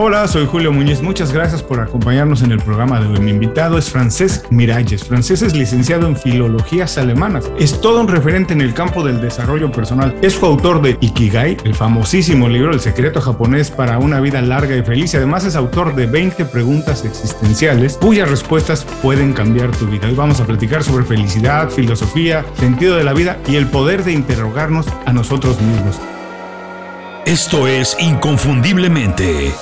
[0.00, 1.02] Hola, soy Julio Muñiz.
[1.02, 3.18] Muchas gracias por acompañarnos en el programa de hoy.
[3.18, 5.02] Mi invitado es Francés Miralles.
[5.02, 7.50] Francés es licenciado en filologías alemanas.
[7.58, 10.14] Es todo un referente en el campo del desarrollo personal.
[10.22, 14.84] Es coautor de Ikigai, el famosísimo libro El secreto japonés para una vida larga y
[14.84, 15.16] feliz.
[15.16, 20.06] Además es autor de 20 preguntas existenciales cuyas respuestas pueden cambiar tu vida.
[20.06, 24.12] Hoy vamos a platicar sobre felicidad, filosofía, sentido de la vida y el poder de
[24.12, 25.98] interrogarnos a nosotros mismos.
[27.28, 29.52] Esto es Inconfundiblemente.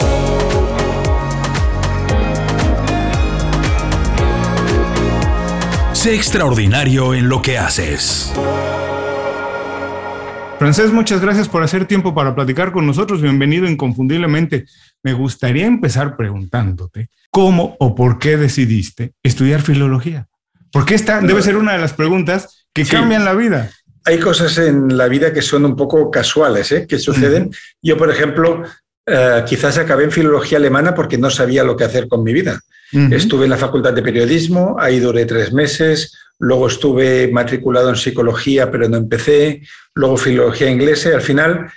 [5.93, 8.33] Sé extraordinario en lo que haces.
[10.60, 13.21] Francés, muchas gracias por hacer tiempo para platicar con nosotros.
[13.21, 14.66] Bienvenido inconfundiblemente.
[15.02, 20.29] Me gustaría empezar preguntándote cómo o por qué decidiste estudiar filología.
[20.71, 23.73] Porque esta debe ser una de las preguntas que cambian la vida
[24.06, 26.87] hay cosas en la vida que son un poco casuales, ¿eh?
[26.87, 27.51] que suceden.
[27.83, 28.62] Yo, por ejemplo,
[29.05, 32.60] eh, quizás acabé en filología alemana porque no sabía lo que hacer con mi vida.
[32.93, 38.71] Estuve en la facultad de periodismo, ahí duré tres meses, luego estuve matriculado en psicología,
[38.71, 39.62] pero no empecé,
[39.93, 41.68] luego filología inglesa y al final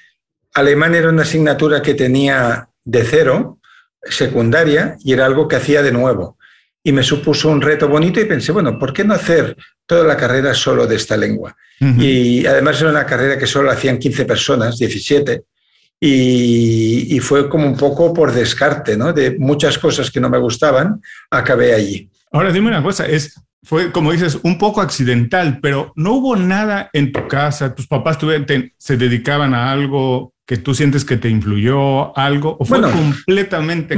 [0.54, 3.58] alemán era una asignatura que tenía de cero,
[4.04, 6.38] secundaria, y era algo que hacía de nuevo.
[6.84, 9.58] Y me supuso un reto bonito y pensé, bueno, ¿por qué no hacer
[9.90, 11.56] toda la carrera solo de esta lengua?
[11.98, 15.44] Y además era una carrera que solo hacían 15 personas, 17,
[16.00, 19.12] y, fue como un poco por descarte, ¿no?
[19.14, 21.02] De muchas cosas que no me gustaban,
[21.32, 22.10] acabé allí.
[22.32, 26.92] Ahora dime una cosa, es, fue como dices, un poco accidental, pero no hubo nada
[26.94, 28.20] en tu casa, tus papás
[28.78, 33.96] se dedicaban a algo que tú sientes que te influyó algo o fue completamente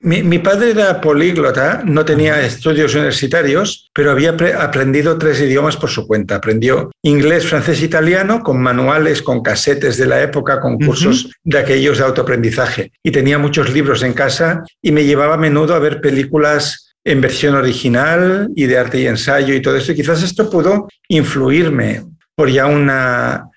[0.00, 5.90] mi, mi, padre era políglota, no tenía estudios universitarios, pero había aprendido tres idiomas por
[5.90, 6.34] su cuenta.
[6.34, 11.98] Aprendió inglés, francés, italiano con manuales, con casetes de la época, con cursos de aquellos
[11.98, 12.90] de autoaprendizaje.
[13.04, 17.20] Y tenía muchos libros en casa y me llevaba a menudo a ver películas en
[17.20, 19.92] versión original y de arte y ensayo y todo esto.
[19.92, 22.02] Y quizás esto pudo influirme
[22.34, 23.48] por ya una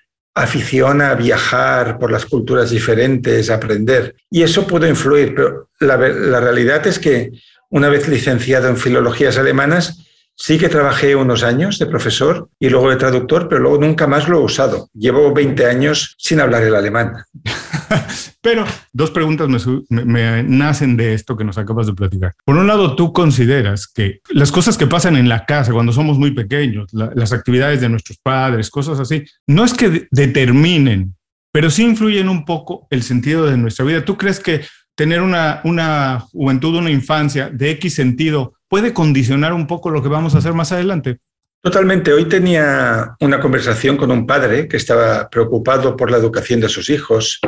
[0.42, 4.14] afición a viajar por las culturas diferentes, aprender.
[4.30, 7.30] Y eso pudo influir, pero la realidad es que
[7.70, 10.07] una vez licenciado en filologías alemanas,
[10.40, 14.28] Sí que trabajé unos años de profesor y luego de traductor, pero luego nunca más
[14.28, 14.88] lo he usado.
[14.94, 17.24] Llevo 20 años sin hablar el alemán.
[18.40, 19.48] pero dos preguntas
[19.88, 22.34] me, nacen de esto que nos acabas de platicar.
[22.44, 26.18] Por un lado, tú consideras que las cosas que pasan en la casa cuando somos
[26.18, 31.16] muy pequeños, las actividades de nuestros padres, cosas así, no es que determinen,
[31.52, 34.04] pero sí influyen un poco el sentido de nuestra vida.
[34.04, 34.60] ¿Tú crees que
[34.98, 40.08] tener una, una juventud, una infancia de X sentido puede condicionar un poco lo que
[40.08, 41.20] vamos a hacer más adelante.
[41.62, 42.12] Totalmente.
[42.12, 46.90] Hoy tenía una conversación con un padre que estaba preocupado por la educación de sus
[46.90, 47.40] hijos,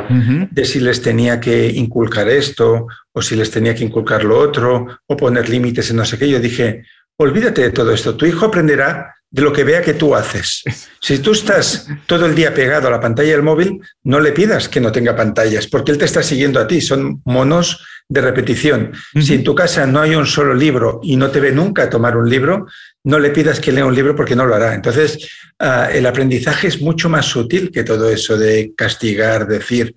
[0.49, 4.87] de si les tenía que inculcar esto o si les tenía que inculcar lo otro
[5.05, 6.29] o poner límites en no sé qué.
[6.29, 6.83] Yo dije,
[7.17, 8.15] olvídate de todo esto.
[8.15, 10.63] Tu hijo aprenderá de lo que vea que tú haces.
[10.99, 14.67] Si tú estás todo el día pegado a la pantalla del móvil, no le pidas
[14.67, 16.81] que no tenga pantallas, porque él te está siguiendo a ti.
[16.81, 18.91] Son monos de repetición.
[19.19, 22.17] Si en tu casa no hay un solo libro y no te ve nunca tomar
[22.17, 22.67] un libro,
[23.05, 24.75] no le pidas que lea un libro porque no lo hará.
[24.75, 29.95] Entonces, ah, el aprendizaje es mucho más sutil que todo eso de castigar, decir.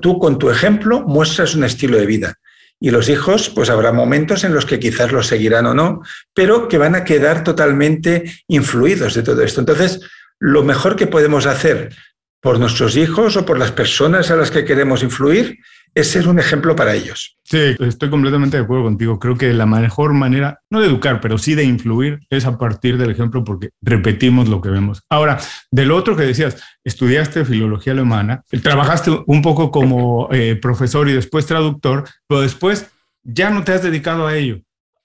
[0.00, 2.34] Tú, con tu ejemplo muestras un estilo de vida.
[2.80, 6.02] Y los hijos, pues habrá momentos en los que quizás los seguirán o no,
[6.34, 9.60] pero que van a quedar totalmente influidos de todo esto.
[9.60, 10.00] Entonces,
[10.38, 11.90] lo mejor que podemos hacer
[12.40, 15.58] por nuestros hijos o por las personas a las que queremos influir
[15.94, 17.36] es ser un ejemplo para ellos.
[17.42, 19.18] Sí, estoy completamente de acuerdo contigo.
[19.18, 22.96] Creo que la mejor manera, no de educar, pero sí de influir, es a partir
[22.96, 25.02] del ejemplo porque repetimos lo que vemos.
[25.10, 25.38] Ahora,
[25.70, 31.46] del otro que decías, estudiaste filología alemana, trabajaste un poco como eh, profesor y después
[31.46, 32.88] traductor, pero después
[33.24, 34.60] ya no te has dedicado a ello.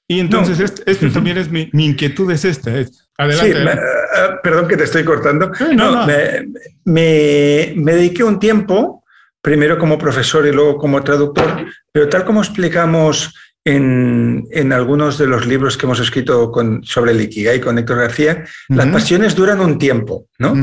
[0.07, 2.77] Y entonces esto, también es mi, inquietud, es esta.
[2.77, 3.53] Es, adelante.
[3.53, 5.51] Sí, eh, perdón que te estoy cortando.
[5.73, 6.47] No, Me,
[6.85, 9.03] me, me dediqué un tiempo
[9.41, 13.33] primero como profesor y luego como traductor, pero tal como explicamos
[13.63, 17.97] en, en algunos de los libros que hemos escrito con, sobre el Ikigai con Héctor
[17.97, 20.55] García, las pasiones duran un tiempo, ¿no?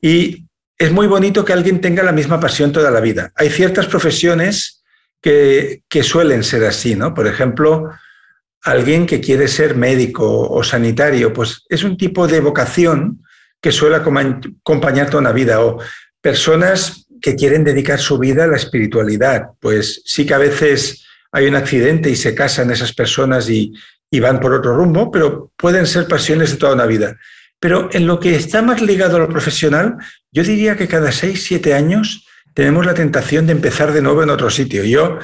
[0.00, 0.46] Y
[0.78, 3.30] es muy bonito que alguien tenga la misma pasión toda la vida.
[3.34, 4.82] Hay ciertas profesiones
[5.20, 7.12] que, que suelen ser así, ¿no?
[7.12, 7.90] Por ejemplo,
[8.62, 13.22] alguien que quiere ser médico o sanitario, pues es un tipo de vocación
[13.60, 15.60] que suele acompañar toda una vida.
[15.64, 15.78] O
[16.20, 19.50] personas que quieren dedicar su vida a la espiritualidad.
[19.60, 23.72] Pues sí que a veces hay un accidente y se casan esas personas y,
[24.20, 27.16] van por otro rumbo, pero pueden ser pasiones de toda una vida.
[27.60, 29.96] Pero en lo que está más ligado a lo profesional,
[30.32, 34.30] yo diría que cada seis, siete años tenemos la tentación de empezar de nuevo en
[34.30, 34.82] otro sitio.
[34.82, 35.20] Yo,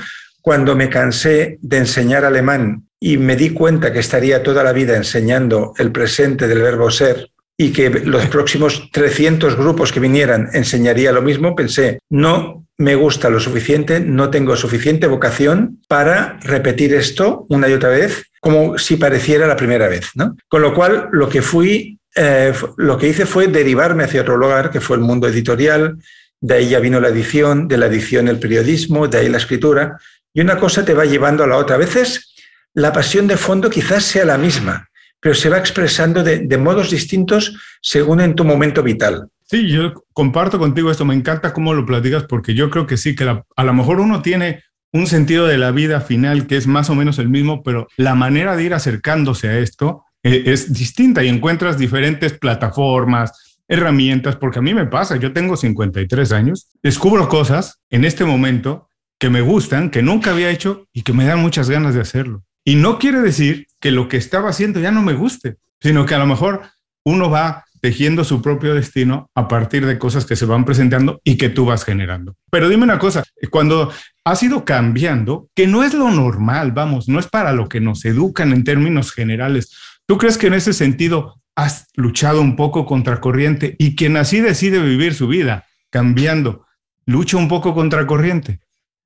[0.47, 4.97] cuando me cansé de enseñar alemán y me di cuenta que estaría toda la vida
[4.97, 11.11] enseñando el presente del verbo ser y que los próximos 300 grupos que vinieran enseñaría
[11.11, 17.45] lo mismo, pensé, no me gusta lo suficiente, no tengo suficiente vocación para repetir esto
[17.49, 20.11] una y otra vez como si pareciera la primera vez.
[20.15, 20.37] ¿no?
[20.47, 24.71] Con lo cual, lo que fui, eh, lo que hice fue derivarme hacia otro lugar,
[24.71, 25.99] que fue el mundo editorial,
[26.41, 29.99] de ahí ya vino la edición, de la edición el periodismo, de ahí la escritura,
[30.37, 31.77] y una cosa te va llevando a la otra.
[31.77, 32.35] A veces
[32.75, 34.87] la pasión de fondo quizás sea la misma,
[35.19, 39.29] pero se va expresando de, modos distintos según en tu momento vital.
[39.45, 43.17] Sí, yo comparto contigo esto, me encanta cómo lo platicas porque yo creo que sí,
[43.17, 44.63] que a lo mejor uno tiene
[44.93, 48.15] un sentido de la vida final que es más o menos el mismo, pero la
[48.15, 54.59] manera de ir acercándose a esto eh, es distinta y encuentras diferentes plataformas, herramientas, porque
[54.59, 59.41] a mí me pasa, yo tengo 53 años, descubro cosas en este momento que me
[59.41, 62.45] gustan, que nunca había hecho y que me dan muchas ganas de hacerlo.
[62.65, 66.15] Y no quiere decir que lo que estaba haciendo ya no me guste, sino que
[66.15, 66.63] a lo mejor
[67.05, 71.37] uno va tejiendo su propio destino a partir de cosas que se van presentando y
[71.37, 72.35] que tú vas generando.
[72.51, 73.93] Pero dime una cosa, cuando
[74.25, 78.05] has ido cambiando, que no es lo normal, vamos, no es para lo que nos
[78.05, 79.71] educan en términos generales,
[80.07, 84.41] ¿tú crees que en ese sentido has luchado un poco contra corriente y quien así
[84.41, 86.67] decide vivir su vida cambiando,
[87.05, 88.61] lucha un poco contra corriente?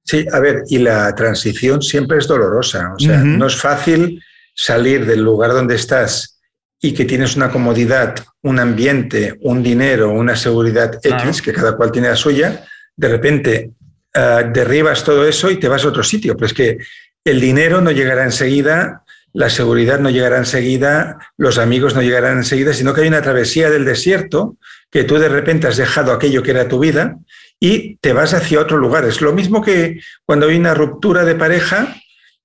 [0.04, 4.22] Sí, a ver, y la transición siempre es dolorosa, o sea, no es fácil
[4.54, 6.40] salir del lugar donde estás
[6.80, 11.92] y que tienes una comodidad, un ambiente, un dinero, una seguridad X, que cada cual
[11.92, 12.64] tiene la suya,
[12.96, 13.70] de repente
[14.16, 16.34] uh, derribas todo eso y te vas a otro sitio.
[16.36, 16.78] Pero es que
[17.24, 19.04] el dinero no llegará enseguida,
[19.34, 23.68] la seguridad no llegará enseguida, los amigos no llegarán enseguida, sino que hay una travesía
[23.70, 24.56] del desierto
[24.90, 27.18] que tú de repente has dejado aquello que era tu vida
[27.60, 29.04] y te vas hacia otro lugar.
[29.04, 31.94] Es lo mismo que cuando hay una ruptura de pareja,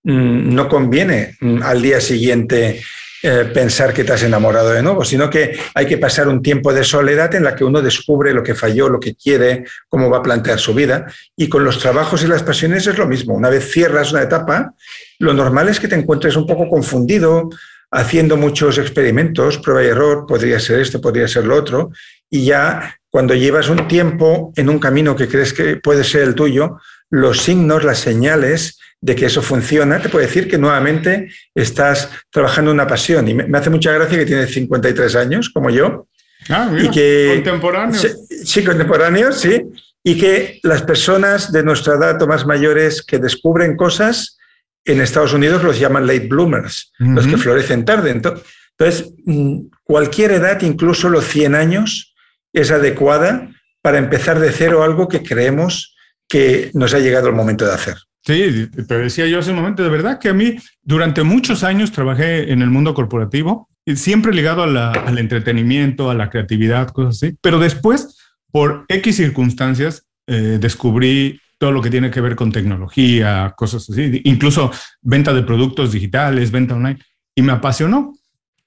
[0.04, 2.82] mm, no conviene mm, al día siguiente
[3.24, 6.72] eh, pensar que te has enamorado de nuevo, sino que hay que pasar un tiempo
[6.74, 10.18] de soledad en la que uno descubre lo que falló, lo que quiere, cómo va
[10.18, 11.08] a plantear su vida.
[11.36, 13.34] Y con los trabajos y las pasiones es lo mismo.
[13.34, 14.76] Una vez cierras una etapa,
[15.18, 17.50] lo normal es que te encuentres un poco confundido,
[17.90, 21.92] haciendo muchos experimentos, prueba y error, podría ser esto, podría ser lo otro,
[22.30, 26.36] y ya cuando llevas un tiempo en un camino que crees que puede ser el
[26.36, 32.10] tuyo, los signos, las señales de que eso funciona, te puede decir que nuevamente estás
[32.30, 33.26] trabajando una pasión.
[33.30, 36.10] Y me, hace mucha gracia que tienes 53 años, como yo.
[36.50, 38.18] Ah, y que, contemporáneos.
[38.44, 39.62] Sí, contemporáneos, sí.
[40.04, 44.38] Y que las personas de nuestra edad o más mayores que descubren cosas,
[44.84, 48.12] en Estados Unidos los llaman late bloomers, los que florecen tarde.
[48.12, 52.12] Entonces, mm, cualquier edad, incluso los 100 años,
[52.56, 53.50] es adecuada
[53.82, 55.96] para empezar de cero algo que creemos
[56.28, 57.96] que nos ha llegado el momento de hacer.
[58.24, 61.92] Sí, te decía yo hace un momento, de verdad que a mí durante muchos años
[61.92, 67.60] trabajé en el mundo corporativo, siempre ligado al entretenimiento, a la creatividad, cosas así, pero
[67.60, 68.18] después,
[68.52, 74.22] por X circunstancias, eh, descubrí todo lo que tiene que ver con tecnología, cosas así,
[74.24, 74.72] incluso
[75.02, 77.00] venta de productos digitales, venta online,
[77.36, 78.14] y me apasionó.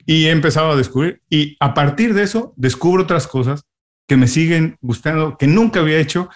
[0.07, 3.65] Y he empezado a descubrir, y a partir de eso descubro otras cosas
[4.09, 6.29] que me siguen gustando, que nunca había hecho,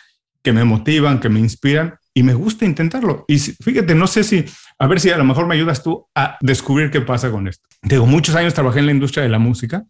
[0.42, 3.24] que me motivan, que me inspiran, y me gusta intentarlo.
[3.26, 4.44] Y fíjate, no sé si,
[4.78, 7.66] a ver si a lo mejor me ayudas tú a descubrir qué pasa con esto.
[7.80, 9.84] Tengo muchos años trabajé en la industria de la música.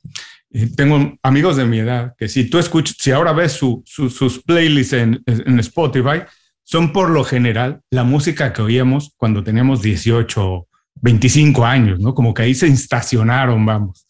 [0.76, 5.20] tengo amigos de mi edad que si tú escuchas, si ahora ves sus playlists en,
[5.26, 6.22] en, Spotify,
[6.62, 10.68] son por lo general la música que oíamos cuando teníamos 18,
[11.00, 12.14] 25 años, ¿no?
[12.14, 14.06] Como que ahí se estacionaron, vamos.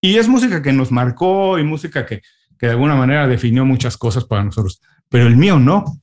[0.00, 2.22] Y es música que nos marcó y música que,
[2.62, 4.80] que de alguna manera definió muchas cosas para nosotros.
[5.08, 6.00] Pero el mío no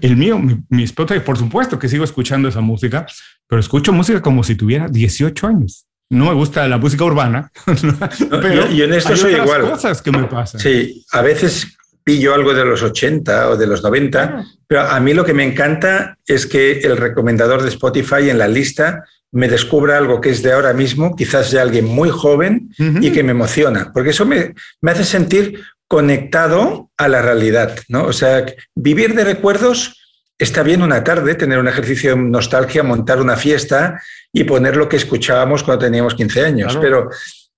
[0.00, 3.06] el mío, mi, Spotify, por supuesto que sigo escuchando esa música,
[3.46, 5.86] pero escucho música como si tuviera 18 años.
[6.10, 7.52] No me gusta la música urbana,
[8.28, 9.60] pero yo, en esto soy igual.
[9.60, 10.60] cosas que me pasan.
[10.60, 15.14] Sí, a veces pillo algo de los 80 o de los 90, pero a mí
[15.14, 19.96] lo que me encanta es que el recomendador de Spotify en la lista me descubra
[19.96, 23.90] algo que es de ahora mismo, quizás de alguien muy joven y que me emociona,
[23.92, 28.04] porque eso me, me hace sentir conectado a la realidad, ¿no?
[28.04, 30.00] O sea, vivir de recuerdos
[30.38, 34.00] está bien una tarde, tener un ejercicio de nostalgia, montar una fiesta
[34.32, 37.10] y poner lo que escuchábamos cuando teníamos 15 años, pero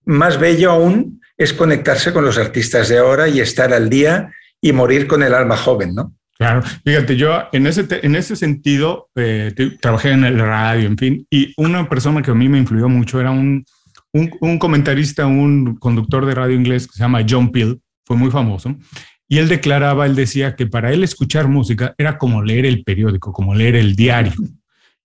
[0.04, 4.72] más bello aún es conectarse con los artistas de ahora y estar al día y
[4.72, 6.12] morir con el alma joven, ¿no?
[6.36, 11.24] Claro, fíjate, yo en ese, en ese sentido eh, trabajé en el radio, en fin,
[11.30, 13.64] y una persona que a mí me influyó mucho era un,
[14.12, 18.30] un, un comentarista, un conductor de radio inglés que se llama John Peel, fue muy
[18.30, 18.76] famoso,
[19.28, 23.32] y él declaraba, él decía que para él escuchar música era como leer el periódico,
[23.32, 24.34] como leer el diario.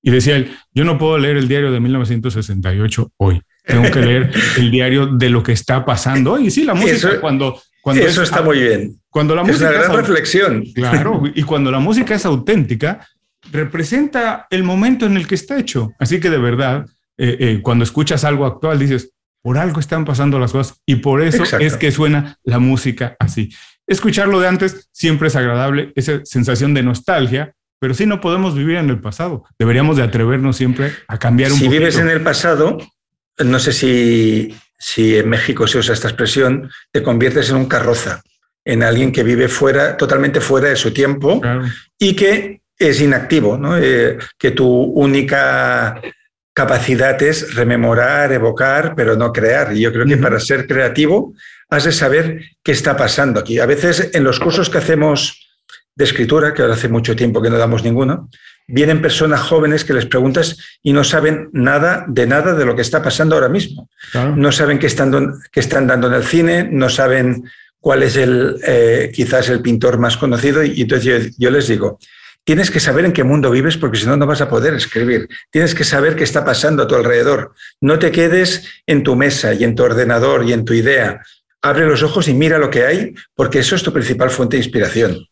[0.02, 3.42] Y decía él, yo no puedo leer el diario de 1968 hoy.
[3.66, 6.48] Tengo que leer el diario de lo que está pasando hoy.
[6.48, 7.62] Y sí, la música cuando...
[7.82, 9.00] cuando eso está muy bien.
[9.10, 10.64] Cuando la música es una gran reflexión.
[10.74, 13.06] Claro, y cuando la música es auténtica,
[13.52, 15.92] representa el momento en el que está hecho.
[16.00, 16.86] Así que de verdad,
[17.18, 21.22] eh, eh, cuando escuchas algo actual, dices, por algo están pasando las cosas y por
[21.22, 23.50] eso es que suena la música así.
[23.88, 28.78] Escucharlo de antes siempre es agradable, esa sensación de nostalgia, pero sí no podemos vivir
[28.78, 29.46] en el pasado.
[29.58, 32.78] Deberíamos de atrevernos siempre a cambiar un Si vives en el pasado,
[33.40, 38.22] no sé si, si en México se usa esta expresión, te conviertes en un carroza,
[38.66, 41.42] en alguien que vive fuera, totalmente fuera de su tiempo
[41.98, 43.78] y que es inactivo, ¿no?
[43.78, 46.00] Eh, que tu única
[46.60, 49.72] capacidad es rememorar, evocar, pero no crear.
[49.74, 51.34] Y yo creo que para ser creativo
[51.70, 53.60] has de saber qué está pasando aquí.
[53.60, 55.48] A veces en los cursos que hacemos
[55.96, 58.30] de escritura, que ahora hace mucho tiempo que no damos ninguno,
[58.68, 62.82] vienen personas jóvenes que les preguntas y no saben nada de nada de lo que
[62.82, 63.90] está pasando ahora mismo.
[64.36, 65.12] No saben qué están,
[65.54, 67.50] qué están dando en el cine, no saben
[67.80, 72.00] cuál es el eh, quizás el pintor más conocido y entonces yo les digo,
[72.50, 75.30] Tienes que saber en qué mundo vives porque si no, no vas a poder escribir.
[75.52, 77.54] Tienes que saber qué está pasando a tu alrededor.
[77.80, 81.22] No te quedes en tu mesa y en tu ordenador y en tu idea.
[81.62, 84.64] Abre los ojos y mira lo que hay porque eso es tu principal fuente de
[84.64, 85.28] inspiración.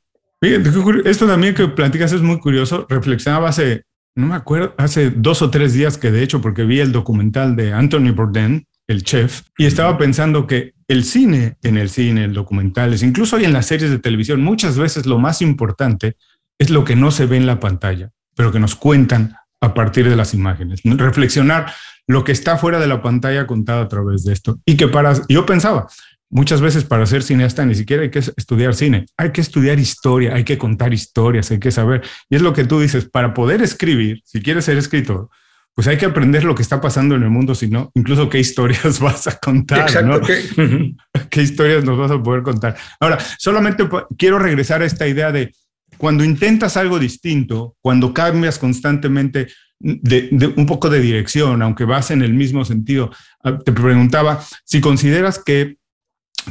[1.06, 2.86] Esto también que platicas es muy curioso.
[2.88, 6.82] Reflexionaba hace, no me acuerdo, hace dos o tres días que de hecho, porque vi
[6.82, 11.90] el documental de Anthony Bourdain, el chef, y estaba pensando que el cine, en el
[11.90, 16.16] cine, en documentales, incluso hoy en las series de televisión, muchas veces lo más importante
[16.60, 20.10] es lo que no se ve en la pantalla, pero que nos cuentan a partir
[20.10, 20.82] de las imágenes.
[20.84, 21.74] Reflexionar
[22.08, 24.60] lo que está fuera de la pantalla contado a través de esto.
[24.66, 25.88] Y que para, yo pensaba,
[26.30, 30.36] muchas veces para ser cineasta ni siquiera hay que estudiar cine, hay que estudiar historia,
[30.36, 32.04] hay que contar historias, hay que saber.
[32.30, 35.30] Y es lo que tú dices, para poder escribir, si quieres ser escritor,
[35.74, 38.40] pues hay que aprender lo que está pasando en el mundo, si no, incluso qué
[38.40, 40.20] historias vas a contar, ¿no?
[41.30, 42.76] ¿Qué historias nos vas a poder contar?
[43.00, 43.88] Ahora, solamente
[44.18, 45.54] quiero regresar a esta idea de
[45.98, 49.48] cuando intentas algo distinto, cuando cambias constantemente
[49.80, 53.12] de, un poco de dirección, aunque vas en el mismo sentido,
[53.44, 55.78] ah, te preguntaba si consideras que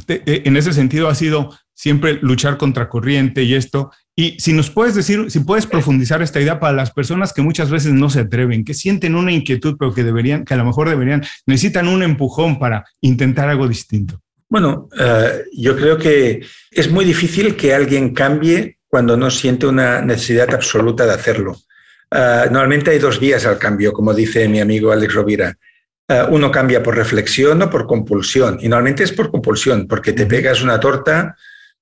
[0.08, 4.70] e, en ese sentido ha sido siempre luchar contra corriente y esto, y si nos
[4.70, 8.20] puedes decir, si puedes profundizar esta idea para las personas que muchas veces no se
[8.20, 12.02] atreven, que sienten una inquietud, pero que deberían, que a lo mejor deberían, necesitan un
[12.02, 14.22] empujón para intentar algo distinto.
[14.48, 20.00] Bueno, eh, yo creo que es muy difícil que alguien cambie cuando no siente una
[20.00, 21.56] necesidad absoluta de hacerlo.
[22.10, 25.56] Ah, normalmente hay dos vías al cambio, como dice mi amigo Alex Rovira.
[26.08, 28.58] Ah, uno cambia por reflexión o por compulsión.
[28.60, 31.36] Y normalmente es por compulsión, porque te pegas una torta,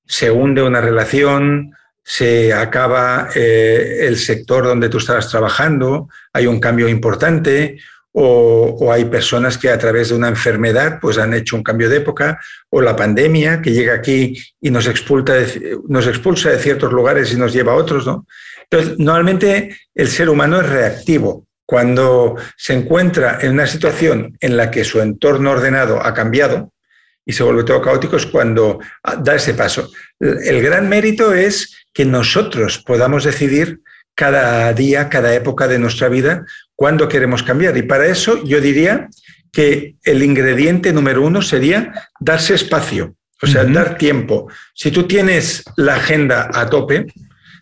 [0.06, 6.60] se hunde una relación, se acaba eh, el sector donde tú estabas trabajando, hay un
[6.60, 7.78] cambio importante,
[8.16, 11.96] o, hay personas que a través de una enfermedad pues han hecho un cambio de
[11.96, 12.38] época,
[12.70, 17.32] o la pandemia que llega aquí y nos expulsa de, nos expulsa de ciertos lugares
[17.32, 18.06] y nos lleva a otros.
[18.06, 18.26] ¿no?
[18.70, 21.46] Entonces, normalmente el ser humano es reactivo.
[21.66, 26.72] Cuando se encuentra en una situación en la que su entorno ordenado ha cambiado
[27.26, 28.78] y se vuelve todo caótico, es cuando
[29.22, 29.90] da ese paso.
[30.20, 33.80] El gran mérito es que nosotros podamos decidir
[34.14, 36.44] cada día, cada época de nuestra vida,
[36.76, 37.76] cuándo queremos cambiar.
[37.76, 39.08] Y para eso yo diría
[39.52, 44.48] que el ingrediente número uno sería darse espacio, o sea, dar tiempo.
[44.74, 47.06] Si tú tienes la agenda a tope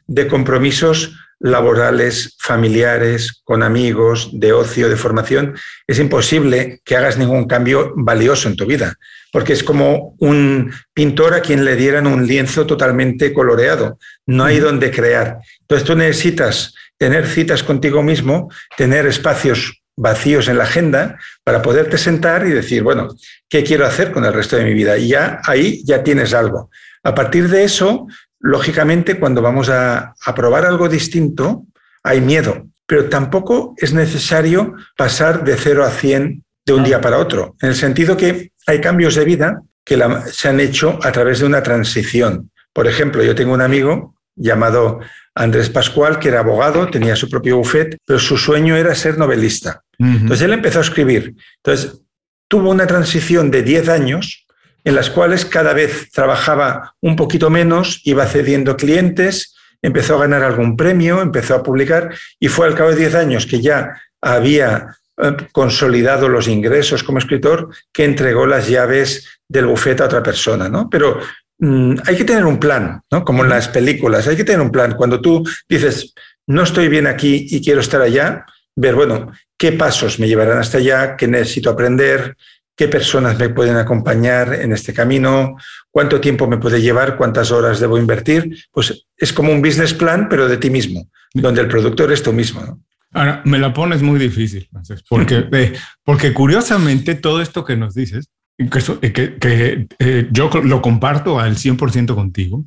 [0.07, 5.55] de compromisos laborales, familiares, con amigos, de ocio, de formación,
[5.87, 8.95] es imposible que hagas ningún cambio valioso en tu vida,
[9.33, 14.61] porque es como un pintor a quien le dieran un lienzo totalmente coloreado, no hay
[14.61, 15.39] donde crear.
[15.63, 21.99] Entonces tú necesitas tener citas contigo mismo, tener espacios vacíos en la agenda para poderte
[21.99, 23.09] sentar y decir, bueno,
[23.49, 24.97] ¿qué quiero hacer con el resto de mi vida?
[24.97, 26.71] Y ya ahí ya tienes algo.
[27.05, 28.07] A partir de eso,
[28.41, 31.65] lógicamente, cuando vamos a, probar algo distinto,
[32.03, 37.19] hay miedo, pero tampoco es necesario pasar de 0 a 100 de un día para
[37.19, 41.41] otro, en el sentido que hay cambios de vida que se han hecho a través
[41.41, 42.51] de una transición.
[42.73, 45.01] Por ejemplo, yo tengo un amigo llamado
[45.35, 49.83] Andrés Pascual, que era abogado, tenía su propio bufet, pero su sueño era ser novelista.
[49.99, 51.35] Entonces él empezó a escribir.
[51.59, 52.01] Entonces
[52.49, 54.47] tuvo una transición de 10 años
[54.85, 60.43] en las cuales cada vez trabajaba un poquito menos, iba cediendo clientes, empezó a ganar
[60.43, 64.97] algún premio, empezó a publicar y fue al cabo de 10 años que ya había
[65.19, 70.69] eh, consolidado los ingresos como escritor que entregó las llaves del bufete a otra persona,
[70.69, 70.89] ¿no?
[70.91, 71.21] Pero
[71.63, 73.25] mm, hay que tener un plan, ¿no?
[73.25, 74.95] Como en las películas, hay que tener un plan.
[74.95, 76.15] Cuando tú dices,
[76.47, 80.79] no estoy bien aquí y quiero estar allá, ver, bueno, qué pasos me llevarán hasta
[80.79, 82.37] allá, qué necesito aprender,
[82.77, 85.57] qué personas me pueden acompañar en este camino,
[85.91, 88.57] cuánto tiempo me puede llevar, cuántas horas debo invertir.
[88.73, 92.33] Pues es como un business plan, pero de ti mismo, donde el productor es tú
[92.33, 92.83] mismo.
[93.13, 94.69] Ahora, me la pones muy difícil,
[95.09, 101.57] porque, eh, porque curiosamente todo esto que nos dices, que, eh, yo lo comparto al
[101.57, 102.65] 100% contigo,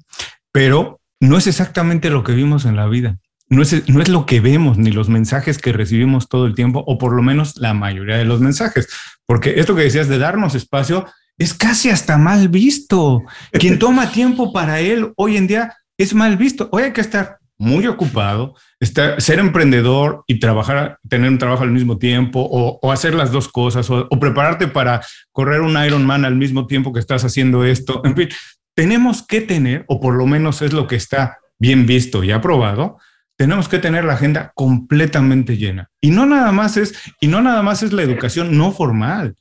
[0.52, 3.18] pero no es exactamente lo que vimos en la vida.
[3.48, 6.84] No es, no es lo que vemos ni los mensajes que recibimos todo el tiempo,
[6.88, 8.88] o por lo menos la mayoría de los mensajes.
[9.26, 11.06] Porque esto que decías de darnos espacio
[11.38, 13.22] es casi hasta mal visto.
[13.52, 16.70] Quien toma tiempo para él hoy en día es mal visto.
[16.72, 21.72] Hoy hay que estar muy ocupado, estar, ser emprendedor y trabajar, tener un trabajo al
[21.72, 26.68] mismo tiempo o, hacer las dos cosas o, prepararte para correr un Ironman al mismo
[26.68, 28.02] tiempo que estás haciendo esto.
[28.04, 28.30] En fin,
[28.76, 32.98] tenemos que tener, o por lo menos es lo que está bien visto y aprobado,
[33.38, 35.90] tenemos que tener la agenda completamente llena.
[36.02, 39.36] Y no nada más es, y no nada más es la educación no formal.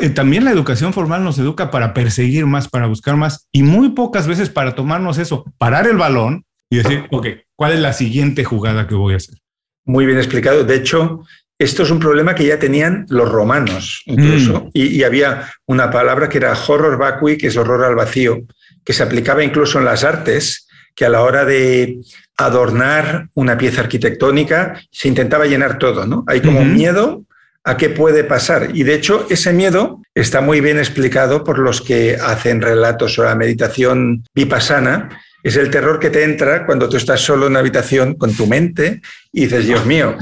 [0.00, 3.90] Eh, también la educación formal nos educa para perseguir más, para buscar más, y muy
[3.90, 6.44] pocas veces para tomarnos eso, parar el balón
[6.74, 7.26] y decir, ok,
[7.56, 9.36] ¿cuál es la siguiente jugada que voy a hacer?
[9.84, 10.64] Muy bien explicado.
[10.64, 11.24] De hecho,
[11.58, 14.70] esto es un problema que ya tenían los romanos incluso, mm.
[14.72, 18.42] y, y, había una palabra que era horror vacui, que es horror al vacío,
[18.84, 22.00] que se aplicaba incluso en las artes, que a la hora de
[22.36, 26.24] adornar una pieza arquitectónica se intentaba llenar todo, ¿no?
[26.26, 27.24] Hay como miedo
[27.64, 28.70] a qué puede pasar.
[28.74, 33.30] Y de hecho, ese miedo está muy bien explicado por los que hacen relatos sobre
[33.30, 35.08] la meditación vipassana.
[35.44, 38.46] Es el terror que te entra cuando tú estás solo en una habitación con tu
[38.46, 40.16] mente y dices, Dios mío,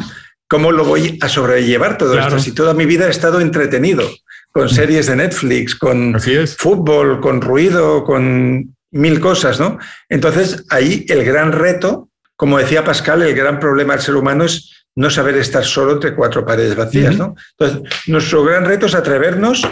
[0.48, 2.40] ¿cómo lo voy a sobrellevar todo esto?
[2.40, 4.02] Si toda mi vida he estado entretenido
[4.50, 6.20] con series de Netflix, con
[6.58, 9.78] fútbol, con ruido, con mil cosas, ¿no?
[10.08, 14.84] Entonces, ahí el gran reto, como decía Pascal, el gran problema del ser humano es
[14.96, 17.36] no saber estar solo entre cuatro paredes vacías, ¿no?
[17.58, 19.66] Entonces, nuestro gran reto es atrevernos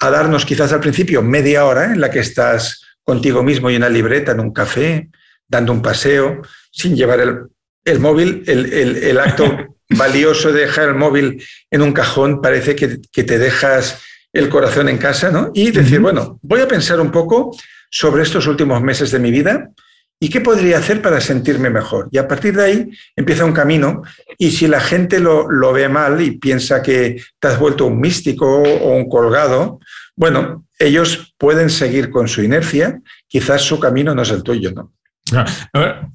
[0.00, 3.88] a darnos quizás al principio media hora en la que estás contigo mismo y una
[3.88, 5.08] libreta en un café,
[5.48, 9.44] dando un paseo, sin llevar el, móvil, el, acto
[9.90, 11.42] valioso de dejar el móvil
[11.72, 14.00] en un cajón parece que, te dejas
[14.32, 15.50] el corazón en casa, ¿no?
[15.54, 17.50] Y decir, bueno, voy a pensar un poco
[17.90, 19.72] sobre estos últimos meses de mi vida
[20.20, 22.08] y qué podría hacer para sentirme mejor.
[22.12, 24.02] Y a partir de ahí empieza un camino
[24.38, 28.62] y si la gente lo, ve mal y piensa que te has vuelto un místico
[28.62, 29.80] o un colgado,
[30.20, 34.92] bueno, ellos pueden seguir con su inercia, quizás su camino no es el tuyo, ¿no?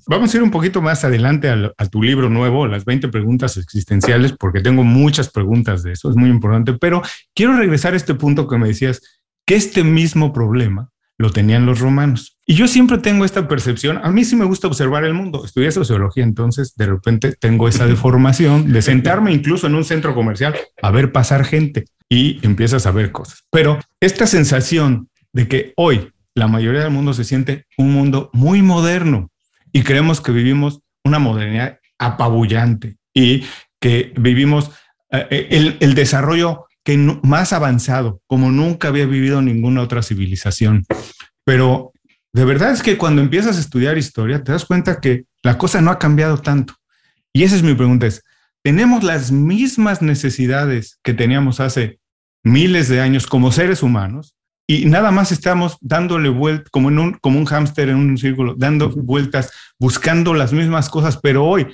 [0.07, 4.33] vamos a ir un poquito más adelante a, tu libro nuevo, las 20 preguntas existenciales,
[4.33, 7.01] porque tengo muchas preguntas de eso, es muy importante, pero
[7.33, 9.01] quiero regresar a este punto que me decías,
[9.43, 12.34] que este mismo problema lo tenían los romanos.
[12.47, 15.71] Y yo siempre tengo esta percepción, a mí sí me gusta observar el mundo, estudié
[15.71, 20.91] sociología, entonces de repente tengo esa deformación de sentarme incluso en un centro comercial a
[20.91, 23.45] ver pasar gente y empiezas a ver cosas.
[23.49, 28.61] Pero esta sensación de que hoy la mayoría del mundo se siente un mundo muy
[28.61, 29.31] moderno
[29.73, 33.43] y creemos que vivimos una modernidad apabullante y
[33.79, 34.69] que vivimos
[35.11, 40.85] eh, eh, el, el desarrollo que más avanzado, como nunca había vivido ninguna otra civilización.
[41.43, 41.93] Pero
[42.35, 45.79] de verdad es que cuando empiezas a estudiar historia, te das cuenta que la cosa
[45.79, 46.73] no ha cambiado tanto.
[47.31, 48.23] Y esa es mi pregunta, es,
[48.61, 51.99] ¿tenemos las mismas necesidades que teníamos hace
[52.43, 54.35] miles de años como seres humanos?
[54.67, 58.55] Y nada más estamos dándole vueltas, como, en un, como un hámster en un círculo,
[58.57, 61.67] dando vueltas, buscando las mismas cosas, pero hoy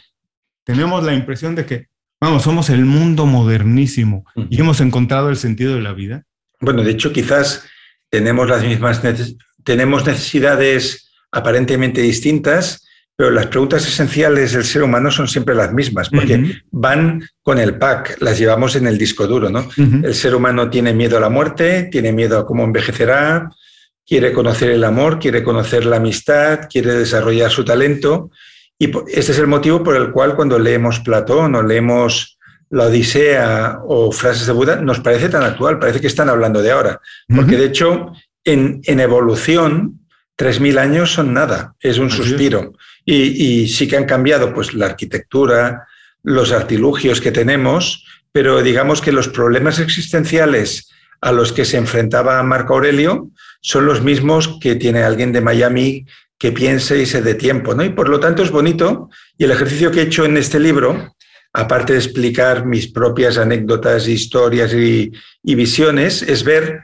[0.63, 1.91] tenemos la impresión de que
[2.23, 6.23] Vamos, somos el mundo modernísimo y hemos encontrado el sentido de la vida.
[6.59, 7.65] Bueno, de hecho, quizás
[8.11, 9.01] tenemos las mismas
[9.63, 16.09] tenemos necesidades aparentemente distintas, pero las preguntas esenciales del ser humano son siempre las mismas,
[16.09, 19.69] porque van con el pack, las llevamos en el disco duro, ¿no?
[19.77, 23.51] El ser humano tiene miedo a la muerte, tiene miedo a cómo envejecerá,
[24.05, 28.31] quiere conocer el amor, quiere conocer la amistad, quiere desarrollar su talento
[28.81, 32.39] y este es el motivo por el cual cuando leemos Platón o leemos
[32.71, 36.71] la Odisea o frases de Buda, nos parece tan actual, parece que están hablando de
[36.71, 36.99] ahora.
[37.27, 38.11] Porque de hecho,
[38.43, 39.99] en, en evolución,
[40.37, 42.73] 3.000 años son nada, es un suspiro.
[43.05, 45.87] Y, sí que han cambiado pues, la arquitectura,
[46.23, 52.41] los artilugios que tenemos, pero digamos que los problemas existenciales a los que se enfrentaba
[52.43, 53.29] Marco Aurelio
[53.61, 56.05] son los mismos que tiene alguien de Miami
[56.39, 57.83] que piense y se dé tiempo, ¿no?
[57.83, 59.09] Y por lo tanto es bonito.
[59.37, 61.15] Y el ejercicio que he hecho en este libro,
[61.53, 65.11] aparte de explicar mis propias anécdotas, historias y,
[65.43, 66.81] visiones, es ver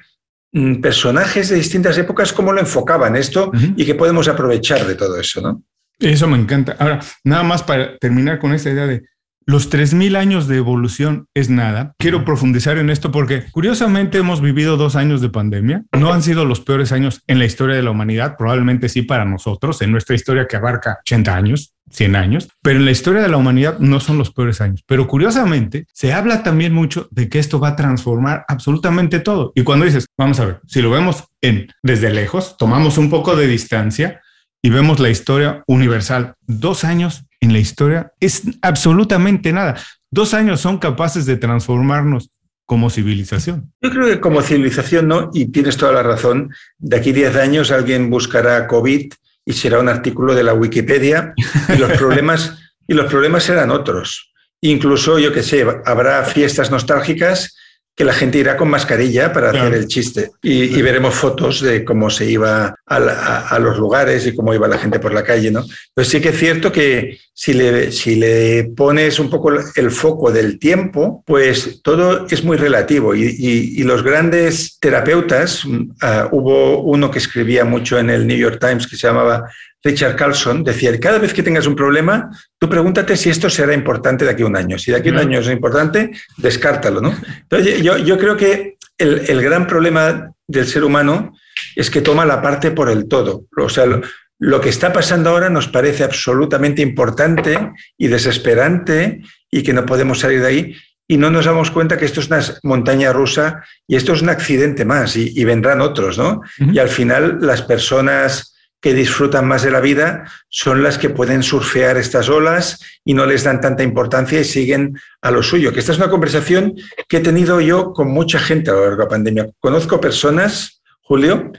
[0.82, 5.42] personajes de distintas épocas cómo lo enfocaban esto y que podemos aprovechar de todo eso,
[5.42, 5.64] ¿no?
[6.00, 6.76] Eso me encanta.
[6.80, 9.04] Ahora, nada más para terminar con esta idea de
[9.48, 11.94] los 3.000 años de evolución es nada.
[11.98, 15.86] Quiero profundizar en esto porque curiosamente hemos vivido dos años de pandemia.
[15.98, 19.24] No han sido los peores años en la historia de la humanidad, probablemente sí para
[19.24, 21.74] nosotros, en nuestra historia que abarca 80 años.
[21.90, 24.84] 100 años, pero en la historia de la humanidad no son los peores años.
[24.86, 29.54] Pero curiosamente, se habla también mucho de que esto va a transformar absolutamente todo.
[29.56, 33.38] Y cuando dices, vamos a ver, si lo vemos en desde lejos, tomamos un poco
[33.38, 34.20] de distancia
[34.62, 39.76] y vemos la historia universal, dos años en la historia es absolutamente nada.
[40.12, 42.32] Dos años son capaces de transformarnos
[42.66, 43.74] como civilización.
[43.82, 47.72] Yo creo que como civilización no, y tienes toda la razón, de aquí 10 años
[47.72, 49.14] alguien buscará COVID
[49.46, 51.34] y será un artículo de la Wikipedia
[51.74, 54.34] y los problemas, y los problemas serán otros.
[54.60, 57.56] Incluso, yo que sé, habrá fiestas nostálgicas
[57.98, 60.30] que la gente irá con mascarilla para hacer el chiste.
[60.44, 65.00] Y, veremos fotos de cómo se iba a, los lugares y cómo iba la gente
[65.00, 65.66] por la calle, ¿no?
[65.96, 70.32] Pues sí que es cierto que si le, si le pones un poco el foco
[70.32, 73.16] del tiempo, pues todo es muy relativo.
[73.16, 75.64] Y, los grandes terapeutas,
[76.04, 79.50] ah, hubo uno que escribía mucho en el New York Times que se llamaba
[79.84, 84.26] Richard Carlson decía, cada vez que tengas un problema, tú pregúntate si esto será importante
[84.26, 84.78] de aquí a un año.
[84.78, 87.14] Si de aquí a un año es importante, descártalo, ¿no?
[87.44, 91.34] Entonces, yo, yo creo que el, el, gran problema del ser humano
[91.76, 93.46] es que toma la parte por el todo.
[93.56, 94.02] O sea, lo,
[94.40, 100.20] lo que está pasando ahora nos parece absolutamente importante y desesperante y que no podemos
[100.20, 100.76] salir de ahí
[101.08, 104.30] y no nos damos cuenta que esto es una montaña rusa y esto es un
[104.30, 106.42] accidente más y, y vendrán otros, ¿no?
[106.60, 108.57] Y al final las personas
[108.88, 113.26] que disfrutan más de la vida son las que pueden surfear estas olas y no
[113.26, 115.74] les dan tanta importancia y siguen a lo suyo.
[115.74, 116.74] Que esta es una conversación
[117.10, 119.50] que he tenido yo con mucha gente a lo largo de la pandemia.
[119.60, 121.52] Conozco personas, Julio,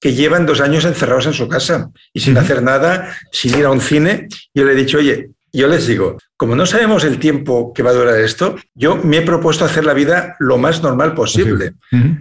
[0.00, 3.70] que llevan dos años encerrados en su casa y sin hacer nada, sin ir a
[3.70, 4.26] un cine.
[4.52, 7.90] Yo le he dicho, oye, yo les digo, como no sabemos el tiempo que va
[7.90, 11.74] a durar esto, yo me he propuesto hacer la vida lo más normal posible.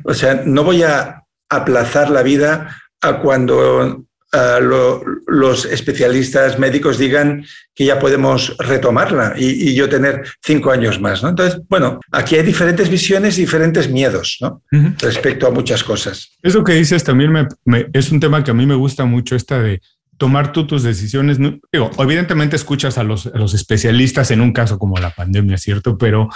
[0.04, 7.86] O sea, no voy a aplazar la vida a cuando los especialistas médicos digan que
[7.86, 11.22] ya podemos retomarla y, yo tener cinco años más.
[11.22, 11.30] ¿no?
[11.30, 14.62] Entonces, bueno, aquí hay diferentes visiones, diferentes miedos ¿no?
[15.00, 16.32] respecto a muchas cosas.
[16.42, 19.62] Eso que dices también me, es un tema que a mí me gusta mucho, esta
[19.62, 19.82] de
[20.18, 21.38] tomar tú tus decisiones.
[21.72, 25.98] Digo, evidentemente escuchas a los, a los, especialistas en un caso como la pandemia, ¿cierto?
[25.98, 26.30] Pero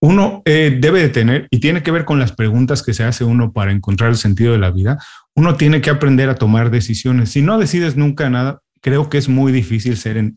[0.00, 3.24] uno eh, debe de tener, y tiene que ver con las preguntas que se hace
[3.24, 4.98] uno para encontrar el sentido de la vida,
[5.38, 7.30] uno tiene que aprender a tomar decisiones.
[7.30, 10.32] Si no decides nunca nada, creo que es muy difícil ser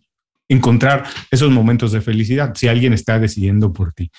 [0.47, 4.11] encontrar esos momentos de felicidad si alguien está decidiendo por ti.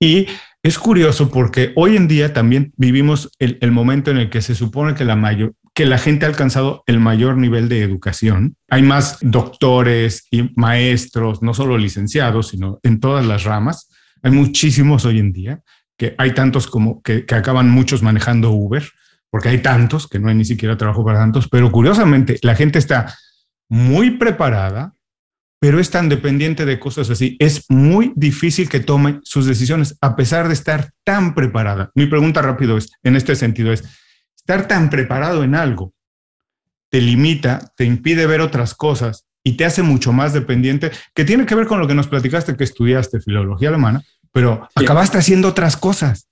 [0.00, 0.28] Y
[0.62, 4.54] es curioso porque hoy en día también vivimos el, el momento en el que se
[4.54, 8.56] supone que la mayor, que la gente ha alcanzado el mayor nivel de educación.
[8.70, 13.90] Hay más doctores y maestros, no solo licenciados, sino en todas las ramas.
[14.22, 15.60] Hay muchísimos hoy en día,
[15.98, 18.84] que hay tantos como que, que acaban muchos manejando Uber
[19.30, 22.78] porque hay tantos que no hay ni siquiera trabajo para tantos, pero curiosamente la gente
[22.78, 23.16] está
[23.68, 24.94] muy preparada,
[25.60, 27.36] pero es tan dependiente de cosas así.
[27.38, 31.90] Es muy difícil que tome sus decisiones a pesar de estar tan preparada.
[31.94, 33.84] Mi pregunta rápido es, en este sentido es,
[34.34, 35.94] estar tan preparado en algo
[36.90, 41.46] te limita, te impide ver otras cosas y te hace mucho más dependiente, que tiene
[41.46, 45.76] que ver con lo que nos platicaste que estudiaste filología alemana, pero acabaste haciendo otras
[45.76, 46.28] cosas.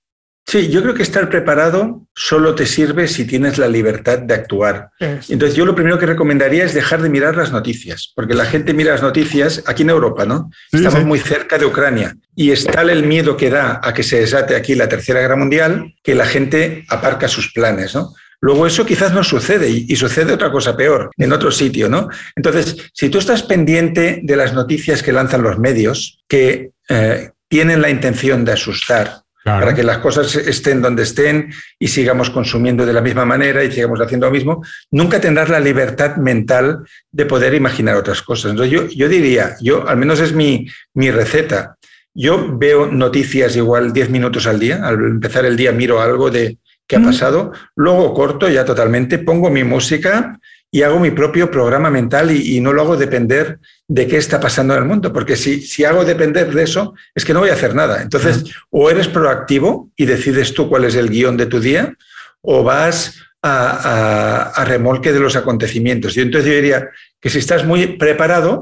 [0.49, 4.89] Sí, yo creo que estar preparado solo te sirve si tienes la libertad de actuar.
[4.99, 8.73] Entonces, yo lo primero que recomendaría es dejar de mirar las noticias, porque la gente
[8.73, 10.49] mira las noticias aquí en Europa, ¿no?
[10.71, 14.21] Estamos muy cerca de Ucrania y es tal el miedo que da a que se
[14.21, 18.15] desate aquí la Tercera Guerra Mundial que la gente aparca sus planes, ¿no?
[18.41, 22.09] Luego eso quizás no sucede y, sucede otra cosa peor en otro sitio, ¿no?
[22.35, 27.83] Entonces, si tú estás pendiente de las noticias que lanzan los medios, que eh, tienen
[27.83, 29.21] la intención de asustar,
[29.57, 33.71] para que las cosas estén donde estén y sigamos consumiendo de la misma manera y
[33.71, 38.51] sigamos haciendo lo mismo, nunca tendrás la libertad mental de poder imaginar otras cosas.
[38.51, 41.77] Entonces yo, yo diría, yo al menos es mi, mi receta,
[42.13, 46.57] yo veo noticias igual 10 minutos al día, al empezar el día miro algo de
[46.87, 50.39] qué ha pasado, luego corto ya totalmente, pongo mi música
[50.71, 54.75] y hago mi propio programa mental y, no lo hago depender de qué está pasando
[54.75, 57.53] en el mundo, porque si, si hago depender de eso, es que no voy a
[57.53, 58.01] hacer nada.
[58.01, 61.95] Entonces, o eres proactivo y decides tú cuál es el guion de tu día,
[62.41, 66.15] o vas a, a, remolque de los acontecimientos.
[66.17, 68.61] Y entonces yo diría que si estás muy preparado,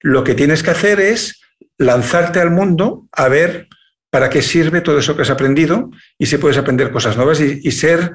[0.00, 1.40] lo que tienes que hacer es
[1.78, 3.68] lanzarte al mundo a ver
[4.10, 7.70] para qué sirve todo eso que has aprendido y si puedes aprender cosas nuevas y
[7.72, 8.12] ser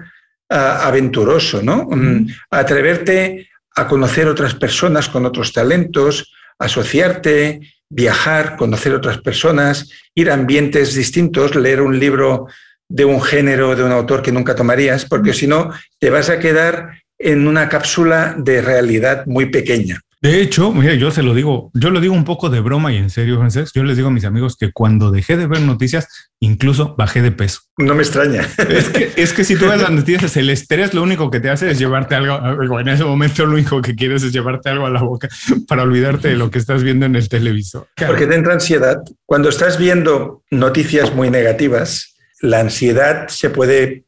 [0.49, 1.88] aventuroso, ¿no?
[1.89, 10.29] Mm, atreverte a conocer otras personas con otros talentos, asociarte viajar, conocer otras personas, ir
[10.29, 12.47] a ambientes distintos, leer un libro
[12.88, 16.39] de un género, de un autor que nunca tomarías, porque si no, te vas a
[16.39, 20.01] quedar en una cápsula de realidad muy pequeña.
[20.21, 22.97] De hecho, mira, yo se lo digo, yo lo digo un poco de broma y
[22.97, 23.71] en serio, Francés.
[23.73, 26.10] Yo les digo a mis amigos que cuando dejé de ver noticias,
[26.41, 27.62] incluso bajé de peso.
[27.77, 28.45] No me extraña.
[28.67, 31.49] Es que, es que si tú ves las noticias, el estrés lo único que te
[31.49, 32.79] hace es llevarte algo.
[32.82, 35.29] En ese momento, lo único que quieres es llevarte algo a la boca
[35.69, 37.88] para olvidarte de lo que estás viendo en el televisor.
[38.05, 38.97] Porque te entra ansiedad.
[39.25, 44.03] Cuando estás viendo noticias muy negativas, la ansiedad se puede,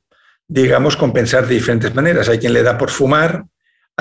[0.50, 2.28] digamos, compensar de diferentes maneras.
[2.28, 3.46] Hay quien le da por fumar,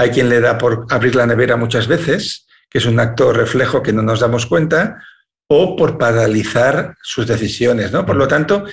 [0.01, 3.83] hay quien le da por abrir la nevera muchas veces, que es un acto reflejo
[3.83, 5.03] que no nos damos cuenta,
[5.47, 7.93] o por paralizar sus decisiones.
[7.93, 8.07] ¿no?
[8.07, 8.65] Por lo tanto,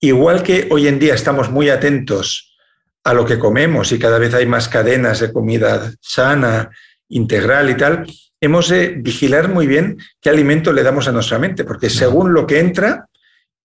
[0.00, 2.56] igual que hoy en día estamos muy atentos
[3.02, 6.70] a lo que comemos y cada vez hay más cadenas de comida sana,
[7.08, 8.06] integral y tal,
[8.40, 12.46] hemos de vigilar muy bien qué alimento le damos a nuestra mente, porque según lo
[12.46, 13.08] que entra,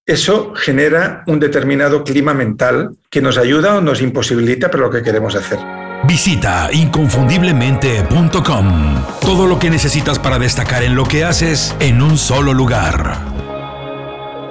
[0.07, 5.03] eso genera un determinado clima mental que nos ayuda o nos imposibilita para lo que
[5.03, 5.80] queremos hacer.
[6.11, 8.65] Visita inconfundiblemente.com.
[9.21, 13.17] Todo lo que necesitas para destacar en lo que haces en un solo lugar.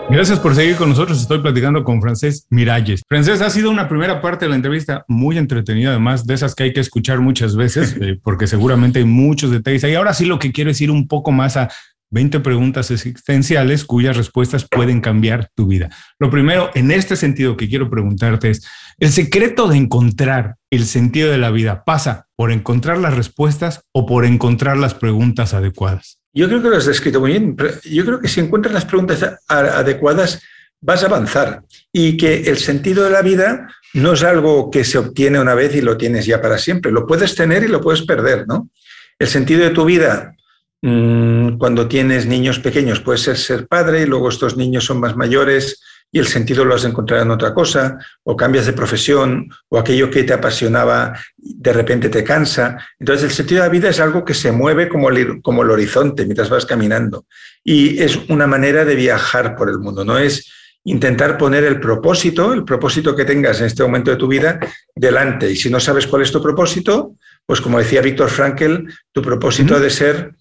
[0.09, 1.21] Gracias por seguir con nosotros.
[1.21, 3.03] Estoy platicando con Francés Miralles.
[3.07, 6.63] Francés, ha sido una primera parte de la entrevista muy entretenida, además de esas que
[6.63, 9.85] hay que escuchar muchas veces, eh, porque seguramente hay muchos detalles.
[9.85, 11.69] Y ahora sí lo que quiero es ir un poco más a
[12.11, 15.91] 20 preguntas existenciales cuyas respuestas pueden cambiar tu vida.
[16.19, 18.67] Lo primero, en este sentido que quiero preguntarte es,
[18.99, 24.07] ¿el secreto de encontrar el sentido de la vida pasa por encontrar las respuestas o
[24.07, 26.19] por encontrar las preguntas adecuadas?
[26.33, 27.57] Yo creo que lo has descrito muy bien.
[27.85, 30.43] Yo creo que si encuentras las preguntas adecuadas,
[30.81, 34.99] vas a avanzar y que el sentido de la vida no es algo que se
[34.99, 36.93] obtiene una vez y lo tienes ya para siempre.
[36.93, 38.69] Lo puedes tener y lo puedes perder, ¿no?
[39.19, 40.35] El sentido de tu vida
[40.83, 45.15] Mm, cuando tienes niños pequeños puede ser ser padre y luego estos niños son más
[45.15, 49.49] mayores y el sentido lo has de encontrar en otra cosa, o cambias de profesión,
[49.69, 52.79] o aquello que te apasionaba de repente te cansa.
[52.99, 55.71] Entonces el sentido de la vida es algo que se mueve como el, como el
[55.71, 57.27] horizonte mientras vas caminando.
[57.63, 60.51] Y es una manera de viajar por el mundo, no es
[60.83, 64.59] intentar poner el propósito, el propósito que tengas en este momento de tu vida,
[64.95, 65.51] delante.
[65.51, 67.17] Y si no sabes cuál es tu propósito,
[67.47, 70.33] pues como decía Víctor Frankel, tu propósito ha de ser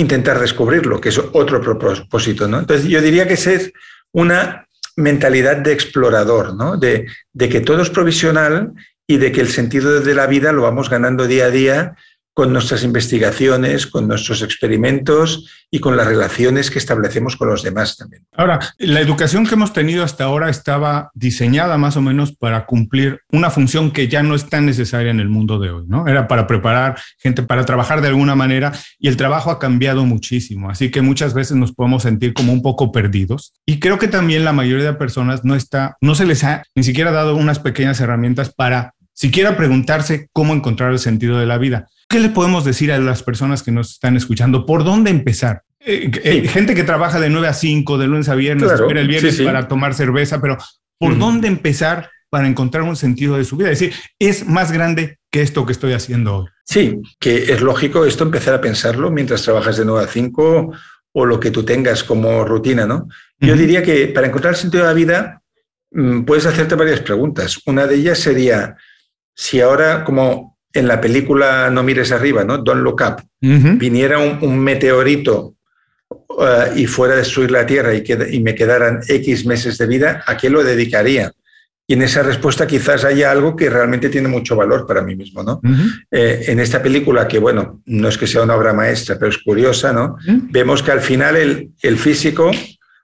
[0.00, 2.48] intentar descubrirlo, que es otro propósito.
[2.48, 2.58] ¿no?
[2.58, 3.72] Entonces, yo diría que es
[4.12, 6.76] una mentalidad de explorador, ¿no?
[6.76, 8.72] de, de que todo es provisional
[9.06, 11.96] y de que el sentido de la vida lo vamos ganando día a día
[12.34, 17.96] con nuestras investigaciones, con nuestros experimentos y con las relaciones que establecemos con los demás
[17.96, 18.24] también.
[18.36, 23.20] Ahora, la educación que hemos tenido hasta ahora estaba diseñada más o menos para cumplir
[23.32, 26.06] una función que ya no es tan necesaria en el mundo de hoy, ¿no?
[26.06, 30.70] Era para preparar gente para trabajar de alguna manera y el trabajo ha cambiado muchísimo,
[30.70, 34.44] así que muchas veces nos podemos sentir como un poco perdidos y creo que también
[34.44, 38.00] la mayoría de personas no está, no se les ha ni siquiera dado unas pequeñas
[38.00, 41.88] herramientas para siquiera preguntarse cómo encontrar el sentido de la vida.
[42.10, 44.66] ¿Qué le podemos decir a las personas que nos están escuchando?
[44.66, 45.62] ¿Por dónde empezar?
[45.78, 49.06] Eh, eh, gente que trabaja de 9 a 5, de lunes a viernes, espera el
[49.06, 50.58] viernes para tomar cerveza, pero
[50.98, 53.70] ¿por dónde empezar para encontrar un sentido de su vida?
[53.70, 56.46] Es decir, es más grande que esto que estoy haciendo hoy.
[56.64, 60.72] Sí, que es lógico esto empezar a pensarlo mientras trabajas de 9 a 5
[61.12, 63.06] o lo que tú tengas como rutina, ¿no?
[63.38, 65.42] Yo diría que para encontrar el sentido de la vida
[65.92, 67.60] mm, puedes hacerte varias preguntas.
[67.66, 68.76] Una de ellas sería,
[69.32, 72.58] si ahora como en la película No mires arriba, ¿no?
[72.58, 75.54] Don't Look Up, viniera un, meteorito
[76.10, 80.24] uh, y fuera a destruir la Tierra y, y, me quedaran X meses de vida,
[80.26, 81.32] ¿a qué lo dedicaría?
[81.90, 85.42] Y en esa respuesta quizás haya algo que realmente tiene mucho valor para mí mismo,
[85.42, 85.60] ¿no?
[86.08, 89.38] Eh, en esta película, que bueno, no es que sea una obra maestra, pero es
[89.38, 90.16] curiosa, ¿no?
[90.24, 92.52] Vemos que al final el, el, físico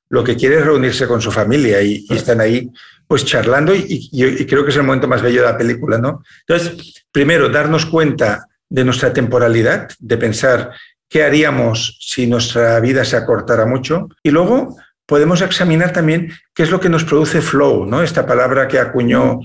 [0.09, 2.70] lo que quiere es reunirse con su familia y, y están ahí
[3.07, 6.23] pues charlando y, creo que es el momento más bello de la película, ¿no?
[6.47, 10.73] Entonces, primero, darnos cuenta de nuestra temporalidad, de pensar
[11.09, 16.71] qué haríamos si nuestra vida se acortara mucho y luego podemos examinar también qué es
[16.71, 18.03] lo que nos produce flow, ¿no?
[18.03, 19.38] Esta palabra que acuñó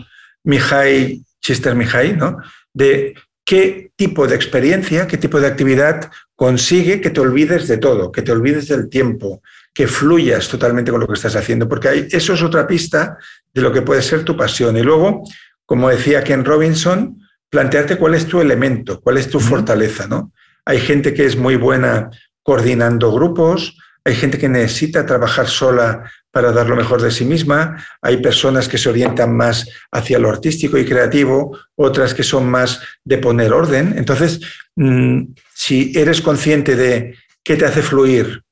[0.44, 2.38] Mihai, Chester Mihai, ¿no?
[2.74, 3.14] De
[3.46, 8.24] qué tipo de experiencia, qué tipo de actividad consigue que te olvides de todo, que
[8.24, 12.42] te olvides del tiempo, que fluyas totalmente con lo que estás haciendo, porque eso es
[12.42, 13.18] otra pista
[13.54, 14.76] de lo que puede ser tu pasión.
[14.78, 15.24] Y luego,
[15.66, 20.32] como decía Ken Robinson, plantearte cuál es tu elemento, cuál es tu fortaleza, ¿no?
[20.66, 22.10] Hay gente que es muy buena
[22.44, 27.86] coordinando grupos, hay gente que necesita trabajar sola para dar lo mejor de sí misma,
[28.02, 32.82] hay personas que se orientan más hacia lo artístico y creativo, otras que son más
[33.04, 33.94] de poner orden.
[33.98, 34.40] Entonces,
[34.76, 38.44] mm, si eres consciente de qué te hace fluir,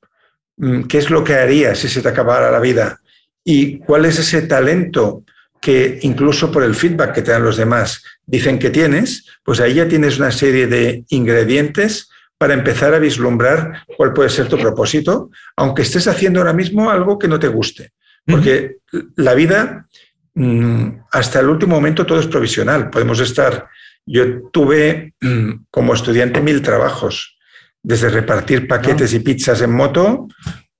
[0.88, 3.00] qué es lo que harías si se te acabara la vida
[3.44, 5.24] y cuál es ese talento
[5.60, 9.74] que incluso por el feedback que te dan los demás dicen que tienes, pues ahí
[9.74, 15.30] ya tienes una serie de ingredientes para empezar a vislumbrar cuál puede ser tu propósito,
[15.56, 17.92] aunque estés haciendo ahora mismo algo que no te guste.
[18.24, 18.76] Porque
[19.16, 19.86] la vida,
[20.34, 22.88] mm, hasta el último momento, todo es provisional.
[22.88, 23.68] Podemos estar.
[24.06, 27.36] Yo tuve mm, como estudiante mil trabajos,
[27.82, 30.28] desde repartir paquetes y pizzas en moto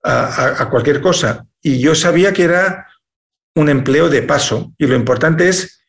[0.03, 1.47] a, a cualquier cosa.
[1.63, 2.87] Y yo sabía que era
[3.55, 5.81] un empleo de paso y lo importante es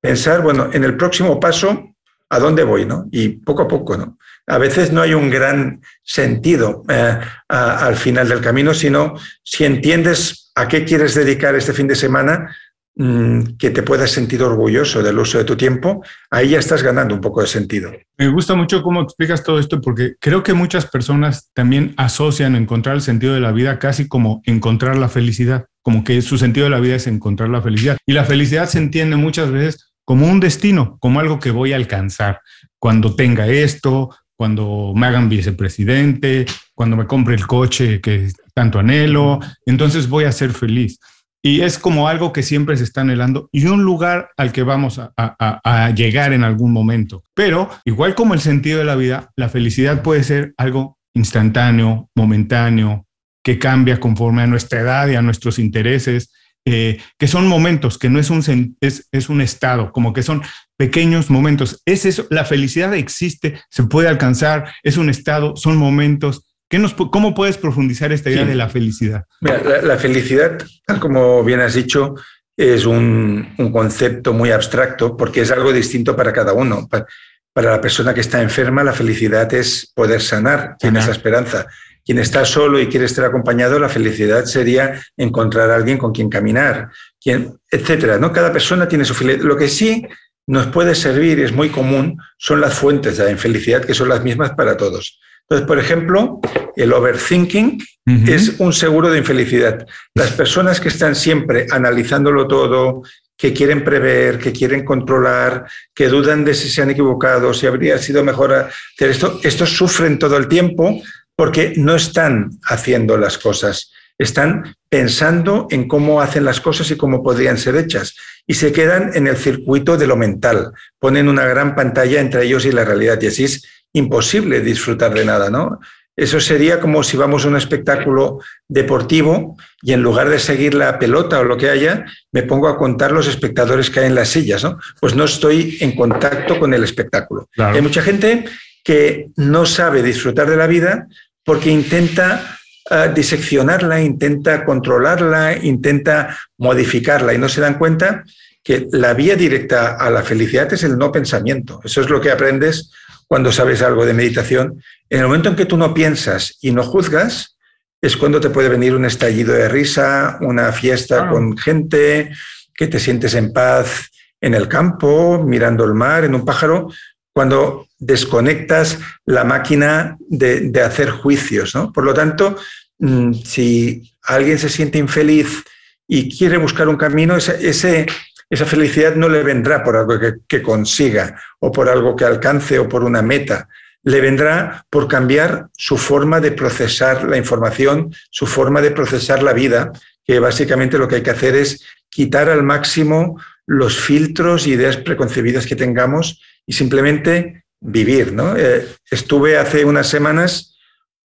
[0.00, 1.94] pensar, bueno, en el próximo paso,
[2.28, 2.84] ¿a dónde voy?
[2.84, 3.06] ¿no?
[3.10, 4.18] Y poco a poco, ¿no?
[4.46, 10.50] A veces no hay un gran sentido eh, al final del camino, sino si entiendes
[10.56, 12.54] a qué quieres dedicar este fin de semana,
[12.94, 17.20] que te puedas sentir orgulloso del uso de tu tiempo, ahí ya estás ganando un
[17.20, 17.90] poco de sentido.
[18.18, 22.96] Me gusta mucho cómo explicas todo esto porque creo que muchas personas también asocian encontrar
[22.96, 26.70] el sentido de la vida casi como encontrar la felicidad como que su sentido de
[26.70, 27.98] la vida es encontrar la felicidad.
[28.06, 31.76] Y la felicidad se entiende muchas veces como un destino, como algo que voy a
[31.76, 32.40] alcanzar.
[32.78, 39.40] Cuando tenga esto, cuando me hagan vicepresidente, cuando me compre el coche que tanto anhelo,
[39.66, 40.98] entonces voy a ser feliz.
[41.44, 45.00] Y es como algo que siempre se está anhelando y un lugar al que vamos
[45.00, 47.24] a, llegar en algún momento.
[47.34, 53.06] Pero igual como el sentido de la vida, la felicidad puede ser algo instantáneo, momentáneo,
[53.44, 56.32] que cambia conforme a nuestra edad y a nuestros intereses,
[56.64, 60.42] eh, que son momentos, que no es un, es, es, un estado, como que son
[60.76, 61.82] pequeños momentos.
[61.84, 66.46] Es eso, la felicidad existe, se puede alcanzar, es un estado, son momentos.
[66.72, 69.26] ¿Qué nos, ¿Cómo puedes profundizar esta idea de la felicidad?
[69.42, 70.58] la, felicidad,
[71.00, 72.14] como bien has dicho,
[72.56, 76.88] es un, un, concepto muy abstracto porque es algo distinto para cada uno.
[76.88, 77.04] Para,
[77.52, 81.66] para la persona que está enferma, la felicidad es poder sanar, tiene esa esperanza
[82.06, 86.30] quien está solo y quiere estar acompañado, la felicidad sería encontrar a alguien con quien
[86.30, 86.88] caminar,
[87.20, 88.16] quien, etcétera.
[88.16, 88.32] ¿no?
[88.32, 89.44] Cada persona tiene su felicidad.
[89.44, 90.06] Lo que sí
[90.46, 94.08] nos puede servir, y es muy común, son las fuentes de la infelicidad, que son
[94.08, 95.20] las mismas para todos.
[95.52, 96.40] Entonces, por ejemplo,
[96.76, 97.78] el overthinking
[98.26, 99.86] es un seguro de infelicidad.
[100.14, 103.02] Las personas que están siempre analizándolo todo,
[103.36, 107.98] que quieren prever, que quieren controlar, que dudan de si se han equivocado, si habría
[107.98, 111.02] sido mejor hacer esto, estos sufren todo el tiempo
[111.36, 117.22] porque no están haciendo las cosas, están pensando en cómo hacen las cosas y cómo
[117.22, 118.16] podrían ser hechas.
[118.46, 122.64] Y se quedan en el circuito de lo mental, ponen una gran pantalla entre ellos
[122.64, 123.20] y la realidad.
[123.20, 125.78] Y así es imposible disfrutar de nada, ¿no?
[126.14, 130.98] Eso sería como si vamos a un espectáculo deportivo y en lugar de seguir la
[130.98, 134.28] pelota o lo que haya, me pongo a contar los espectadores que hay en las
[134.28, 134.78] sillas, ¿no?
[135.00, 137.48] Pues no estoy en contacto con el espectáculo.
[137.56, 138.44] Hay mucha gente
[138.84, 141.06] que no sabe disfrutar de la vida
[141.44, 142.58] porque intenta
[142.90, 148.24] uh, diseccionarla, intenta controlarla, intenta modificarla y no se dan cuenta
[148.62, 151.80] que la vía directa a la felicidad es el no pensamiento.
[151.82, 152.92] Eso es lo que aprendes
[153.32, 154.82] cuando sabes algo de meditación.
[155.08, 157.56] En el momento en que tú no piensas y no juzgas,
[158.02, 162.30] es cuando te puede venir un estallido de risa, una fiesta con gente,
[162.74, 166.92] que te sientes en paz en el campo, mirando el mar, en un pájaro,
[167.32, 171.74] cuando desconectas la máquina de, hacer juicios.
[171.74, 171.90] ¿no?
[171.90, 172.58] Por lo tanto,
[172.98, 175.64] mm, si alguien se siente infeliz
[176.06, 178.04] y quiere buscar un camino, ese,
[178.52, 182.86] esa felicidad no le vendrá por algo que, consiga o por algo que alcance o
[182.86, 183.66] por una meta.
[184.02, 189.54] Le vendrá por cambiar su forma de procesar la información, su forma de procesar la
[189.54, 189.90] vida,
[190.22, 195.66] que básicamente lo que hay que hacer es quitar al máximo los filtros, ideas preconcebidas
[195.66, 198.34] que tengamos y simplemente vivir.
[198.34, 198.54] ¿no?
[198.54, 200.76] Eh, estuve hace unas semanas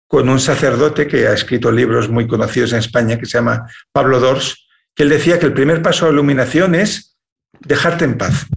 [0.08, 4.22] con un sacerdote que ha escrito libros muy conocidos en España, que se llama Pablo
[4.22, 7.17] Dors, que él decía que el primer paso a la iluminación es
[7.60, 8.48] dejarte en paz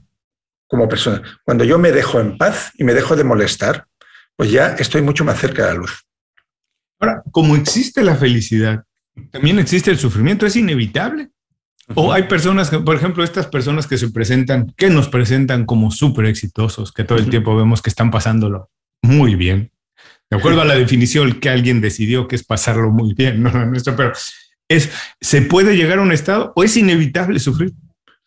[0.67, 1.23] como persona.
[1.45, 3.87] Cuando yo me dejo en paz y me dejo de molestar,
[4.37, 6.07] pues ya estoy mucho más cerca de la luz.
[7.01, 8.85] Ahora, como existe la felicidad,
[9.31, 11.31] también existe el sufrimiento, es inevitable.
[11.95, 15.91] O hay personas que, por ejemplo, estas personas que se presentan, que nos presentan como
[15.91, 18.71] súper exitosos, que todo el tiempo vemos que están pasándolo
[19.03, 19.73] muy bien.
[20.31, 23.51] De acuerdo a la definición que alguien decidió que es pasarlo muy bien, no,
[23.97, 24.13] pero
[24.69, 27.73] es, ¿se puede llegar a un estado o es inevitable sufrir?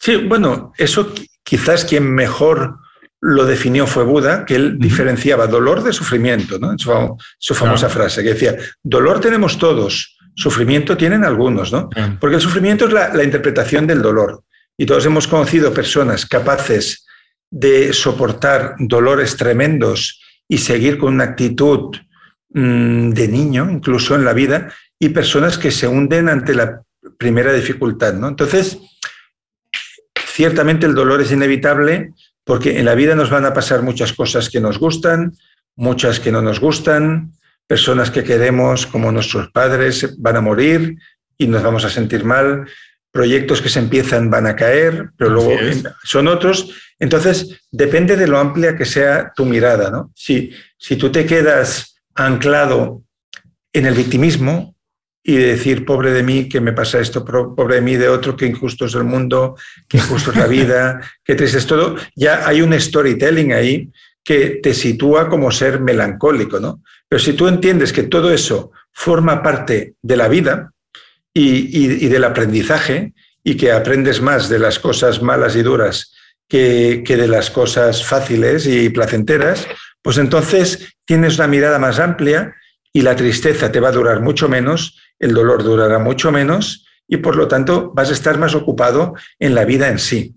[0.04, 2.80] Sí, bueno, eso quizás quien mejor
[3.22, 6.78] lo definió fue Buda, que él diferenciaba dolor de sufrimiento, ¿no?
[6.78, 11.90] Su, su famosa frase, que decía, dolor tenemos todos, Sufrimiento tienen algunos, ¿no?
[12.20, 14.44] Porque el sufrimiento es la, interpretación del dolor.
[14.78, 17.06] Y todos hemos conocido personas capaces
[17.52, 21.96] de soportar dolores tremendos y seguir con una actitud
[22.50, 26.82] mm, de niño, incluso en la vida, y personas que se hunden ante la
[27.18, 28.28] primera dificultad, ¿no?
[28.28, 28.80] Entonces,
[30.34, 32.12] ciertamente el dolor es inevitable
[32.44, 35.34] porque en la vida nos van a pasar muchas cosas que nos gustan,
[35.76, 37.34] muchas que no nos gustan,
[37.68, 40.98] personas que queremos como nuestros padres van a morir
[41.38, 42.68] y nos vamos a sentir mal,
[43.12, 45.52] proyectos que se empiezan van a caer, pero luego
[46.04, 46.72] son otros.
[47.00, 50.12] Entonces, depende de lo amplia que sea tu mirada, ¿no?
[50.16, 53.04] Si, si tú te quedas anclado
[53.72, 54.73] en el victimismo
[55.24, 58.46] y decir, pobre de mí, que me pasa esto, pobre de mí, de otro, que
[58.46, 59.56] injusto es el mundo,
[59.88, 63.90] que injusto es la vida, que triste es todo, ya hay un storytelling ahí
[64.24, 66.82] que te sitúa como ser melancólico, ¿no?
[67.08, 70.74] Pero si tú entiendes que todo eso forma parte de la vida,
[71.34, 73.14] y, del aprendizaje
[73.44, 76.14] y que aprendes más de las cosas malas y duras
[76.48, 79.68] que, que de las cosas fáciles y placenteras,
[80.02, 82.56] pues entonces tienes una mirada más amplia
[82.92, 87.18] y la tristeza te va a durar mucho menos, el dolor durará mucho menos y
[87.18, 90.36] por lo tanto vas a estar más ocupado en la vida en sí.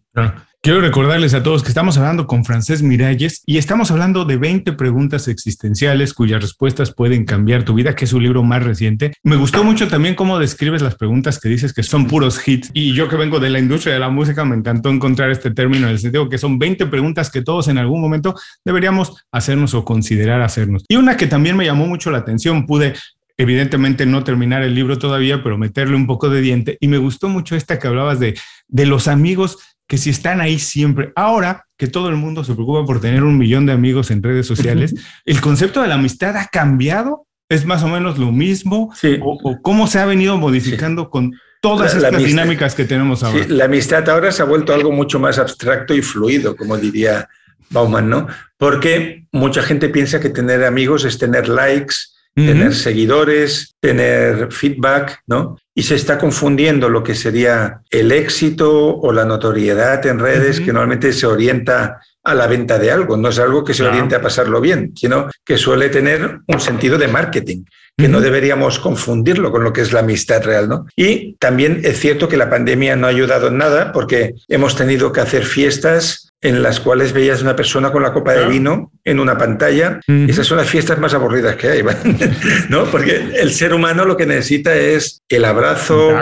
[0.62, 4.72] Quiero recordarles a todos que estamos hablando con Francés Miralles y estamos hablando de 20
[4.72, 9.12] preguntas existenciales cuyas respuestas pueden cambiar tu vida, que es su libro más reciente.
[9.22, 12.70] Me gustó mucho también cómo describes las preguntas que dices que son puros hits.
[12.72, 15.86] Y yo que vengo de la industria de la música, me encantó encontrar este término
[15.86, 18.34] en el sentido que son 20 preguntas que todos en algún momento
[18.64, 20.84] deberíamos hacernos o considerar hacernos.
[20.88, 22.94] Y una que también me llamó mucho la atención, pude
[23.36, 26.78] evidentemente no terminar el libro todavía, pero meterle un poco de diente.
[26.80, 30.58] Y me gustó mucho esta que hablabas de, de los amigos que si están ahí
[30.58, 34.22] siempre, ahora que todo el mundo se preocupa por tener un millón de amigos en
[34.22, 38.92] redes sociales, el concepto de la amistad ha cambiado, es más o menos lo mismo,
[39.20, 43.46] o, cómo se ha venido modificando con todas estas dinámicas que tenemos ahora.
[43.48, 47.28] la amistad ahora se ha vuelto algo mucho más abstracto y fluido, como diría
[47.70, 48.26] Bauman, ¿no?
[48.56, 51.94] Porque mucha gente piensa que tener amigos es tener likes,
[52.36, 55.56] tener seguidores, tener feedback, ¿no?
[55.74, 60.66] Y se está confundiendo lo que sería el éxito o la notoriedad en redes, que
[60.66, 64.20] normalmente se orienta a la venta de algo, no es algo que se oriente a
[64.20, 67.64] pasarlo bien, sino que suele tener un sentido de marketing,
[67.96, 70.86] que no deberíamos confundirlo con lo que es la amistad real, ¿no?
[70.96, 75.12] Y también es cierto que la pandemia no ha ayudado en nada porque hemos tenido
[75.12, 79.20] que hacer fiestas en las cuales veías una persona con la copa de vino en
[79.20, 80.00] una pantalla.
[80.06, 81.82] Esas son las fiestas más aburridas que hay,
[82.68, 82.84] ¿no?
[82.84, 86.12] Porque el ser humano lo que necesita es el abrazo,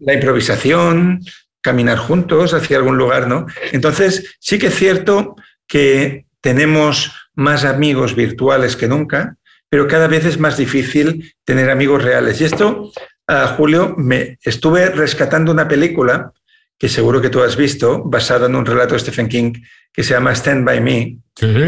[0.00, 1.20] la improvisación,
[1.60, 3.46] caminar juntos hacia algún lugar, ¿no?
[3.72, 5.36] Entonces, sí que es cierto
[5.68, 9.36] que tenemos más amigos virtuales que nunca,
[9.68, 12.40] pero cada vez es más difícil tener amigos reales.
[12.40, 12.90] Y esto,
[13.28, 16.32] uh, Julio, me estuve rescatando una película
[16.80, 19.52] que seguro que tú has visto, basado en un relato de Stephen King
[19.92, 21.18] que se llama Stand By Me,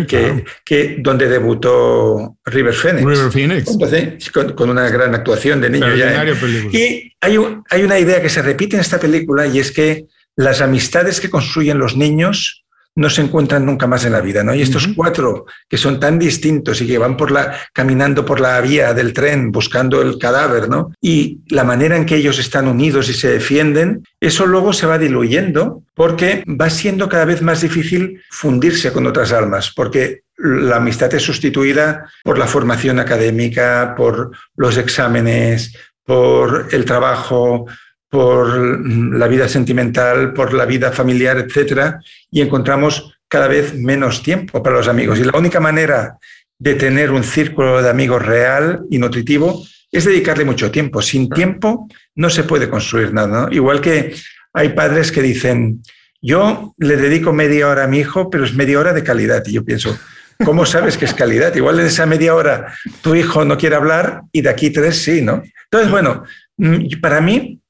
[0.08, 3.04] que, que, donde debutó River Phoenix.
[3.04, 4.30] River Phoenix.
[4.30, 6.24] con, una gran actuación de niño ya.
[6.24, 6.34] ¿eh?
[6.72, 7.38] Y hay,
[7.68, 11.28] hay una idea que se repite en esta película y es que las amistades que
[11.28, 12.61] construyen los niños
[12.94, 14.54] no se encuentran nunca más en la vida, ¿no?
[14.54, 18.60] Y estos cuatro que son tan distintos y que van por la, caminando por la
[18.60, 20.92] vía del tren buscando el cadáver, ¿no?
[21.00, 24.98] Y la manera en que ellos están unidos y se defienden, eso luego se va
[24.98, 31.14] diluyendo porque va siendo cada vez más difícil fundirse con otras almas, porque la amistad
[31.14, 35.74] es sustituida por la formación académica, por los exámenes,
[36.04, 37.66] por el trabajo,
[38.12, 41.98] por la vida sentimental, por la vida familiar, etcétera,
[42.30, 45.18] y encontramos cada vez menos tiempo para los amigos.
[45.18, 46.18] Y la única manera
[46.58, 51.00] de tener un círculo de amigos real y nutritivo es dedicarle mucho tiempo.
[51.00, 53.48] Sin tiempo no se puede construir nada.
[53.50, 54.14] Igual que
[54.52, 55.80] hay padres que dicen,
[56.20, 59.42] yo le dedico media hora a mi hijo, pero es media hora de calidad.
[59.46, 59.98] Y yo pienso,
[60.44, 61.54] ¿cómo sabes que es calidad?
[61.54, 65.22] Igual en esa media hora tu hijo no quiere hablar y de aquí tres sí,
[65.22, 65.42] ¿no?
[65.64, 66.24] Entonces, bueno,
[66.58, 67.61] mm, para mí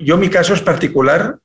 [0.00, 1.38] yo mi caso es particular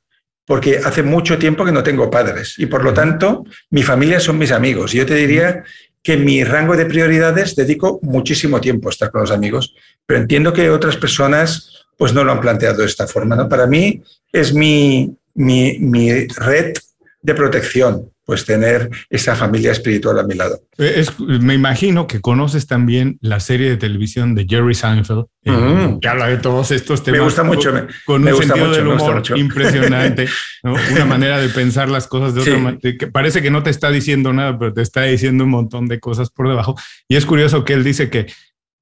[0.46, 4.38] porque hace mucho tiempo que no tengo padres y por lo tanto mi familia son
[4.38, 4.92] mis amigos.
[4.92, 5.64] Yo te diría
[6.02, 9.74] que mi rango de prioridades dedico muchísimo tiempo a estar con los amigos,
[10.04, 13.36] pero entiendo que otras personas pues no lo han planteado de esta forma.
[13.36, 13.48] ¿no?
[13.48, 16.72] Para mí es mi, mi, mi red
[17.20, 20.60] de protección pues tener esa familia espiritual a mi lado.
[20.78, 26.00] Eh, me imagino que conoces también la serie de televisión de Jerry Seinfeld, eh, mm.
[26.00, 27.18] que habla de todos estos temas.
[27.18, 27.72] Me gusta mucho.
[28.06, 30.28] Con, un sentido del humor impresionante,
[30.62, 33.90] una manera de pensar las cosas de otra manera, que parece que no te está
[33.90, 36.76] diciendo nada, pero te está diciendo un montón de cosas por debajo.
[37.08, 38.26] Y es curioso que él dice que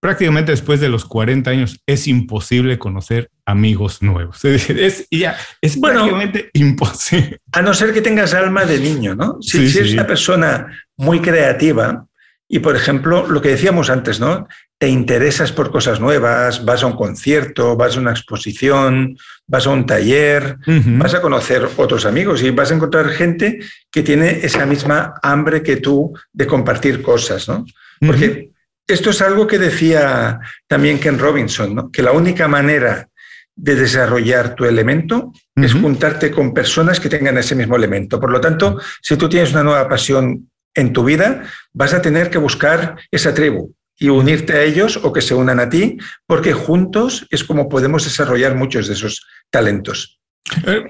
[0.01, 4.41] prácticamente después de los 40 años es imposible conocer amigos nuevos.
[4.45, 7.41] Es, ya, es prácticamente imposible.
[7.53, 9.39] A no ser que tengas alma de niño, ¿no?
[9.41, 12.07] Si, eres una persona muy creativa
[12.49, 14.49] y, por ejemplo, lo que decíamos antes, ¿no?
[14.79, 19.71] Te interesas por cosas nuevas, vas a un concierto, vas a una exposición, vas a
[19.71, 23.59] un taller, vas a conocer otros amigos y vas a encontrar gente
[23.91, 27.67] que tiene esa misma hambre que tú de compartir cosas, ¿no?
[28.01, 28.51] Porque
[28.87, 31.91] esto es algo que decía también Ken Robinson, ¿no?
[31.91, 33.09] Que la única manera
[33.55, 38.19] de desarrollar tu elemento es juntarte con personas que tengan ese mismo elemento.
[38.19, 42.31] Por lo tanto, si tú tienes una nueva pasión en tu vida, vas a tener
[42.31, 46.55] que buscar esa tribu y unirte a ellos o que se unan a ti, porque
[46.55, 50.21] juntos es como podemos desarrollar muchos de esos talentos.
[50.67, 50.85] Eh,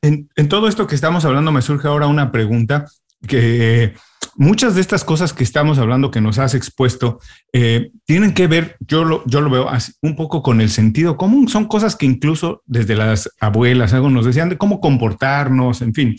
[0.00, 2.86] en, todo esto que estamos hablando me surge ahora una pregunta
[3.26, 3.94] que
[4.36, 7.20] muchas de estas cosas que estamos hablando, que nos has expuesto,
[7.52, 11.16] eh, tienen que ver, yo lo, yo lo veo así, un poco con el sentido
[11.16, 11.48] común.
[11.48, 16.16] Son cosas que incluso desde las abuelas, algo nos decían de cómo comportarnos, en fin.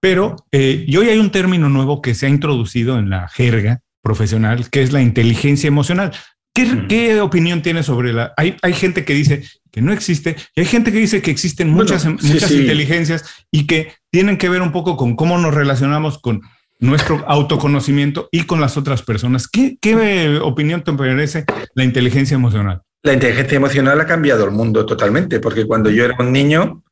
[0.00, 3.80] Pero eh, y hoy hay un término nuevo que se ha introducido en la jerga
[4.02, 6.12] profesional, que es la inteligencia emocional.
[6.54, 8.32] ¿Qué, opinión tienes sobre la?
[8.36, 11.70] Hay, hay, gente que dice que no existe y hay gente que dice que existen
[11.70, 16.42] muchas, muchas inteligencias y que tienen que ver un poco con cómo nos relacionamos con
[16.80, 19.48] nuestro autoconocimiento y con las otras personas.
[19.48, 21.44] ¿Qué, qué opinión te merece
[21.74, 22.82] la inteligencia emocional?
[23.02, 26.82] La inteligencia emocional ha cambiado el mundo totalmente, porque cuando yo era un niño,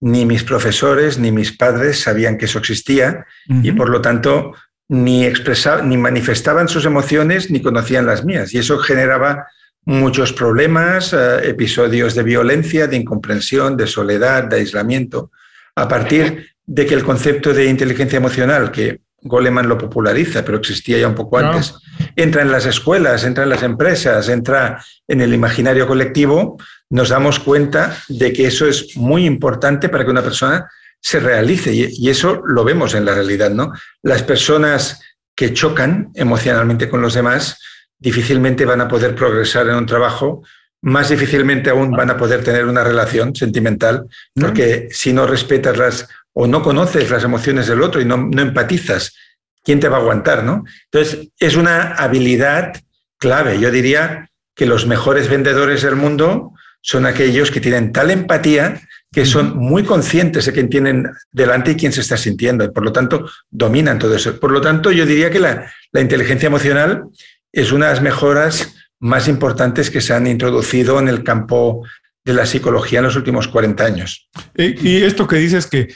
[0.00, 3.26] ni mis profesores ni mis padres sabían que eso existía
[3.62, 4.54] y por lo tanto
[4.88, 8.54] ni, expresaban, ni manifestaban sus emociones ni conocían las mías.
[8.54, 9.46] Y eso generaba
[9.90, 15.32] muchos problemas, eh, episodios de violencia, de incomprensión, de soledad, de aislamiento.
[15.74, 20.96] A partir de que el concepto de inteligencia emocional, que Goleman lo populariza, pero existía
[20.98, 21.74] ya un poco antes,
[22.14, 26.56] entra en las escuelas, entra en las empresas, entra en el imaginario colectivo,
[26.88, 30.70] nos damos cuenta de que eso es muy importante para que una persona
[31.00, 33.72] se realice y, eso lo vemos en la realidad, ¿no?
[34.02, 35.02] Las personas
[35.34, 37.58] que chocan emocionalmente con los demás
[38.00, 40.42] difícilmente van a poder progresar en un trabajo,
[40.82, 46.08] más difícilmente aún van a poder tener una relación sentimental, porque si no respetas las
[46.32, 49.14] o no conoces las emociones del otro y no, no empatizas,
[49.62, 50.64] ¿quién te va a aguantar, no?
[50.90, 52.72] Entonces, es una habilidad
[53.18, 53.60] clave.
[53.60, 58.80] Yo diría que los mejores vendedores del mundo son aquellos que tienen tal empatía
[59.12, 62.84] que son muy conscientes de quién tienen delante y quién se está sintiendo, y por
[62.84, 64.38] lo tanto dominan todo eso.
[64.38, 67.04] Por lo tanto, yo diría que la, inteligencia emocional
[67.52, 71.86] es una de las mejoras más importantes que se han introducido en el campo
[72.24, 74.28] de la psicología en los últimos 40 años.
[74.54, 75.94] Y, esto que dices que,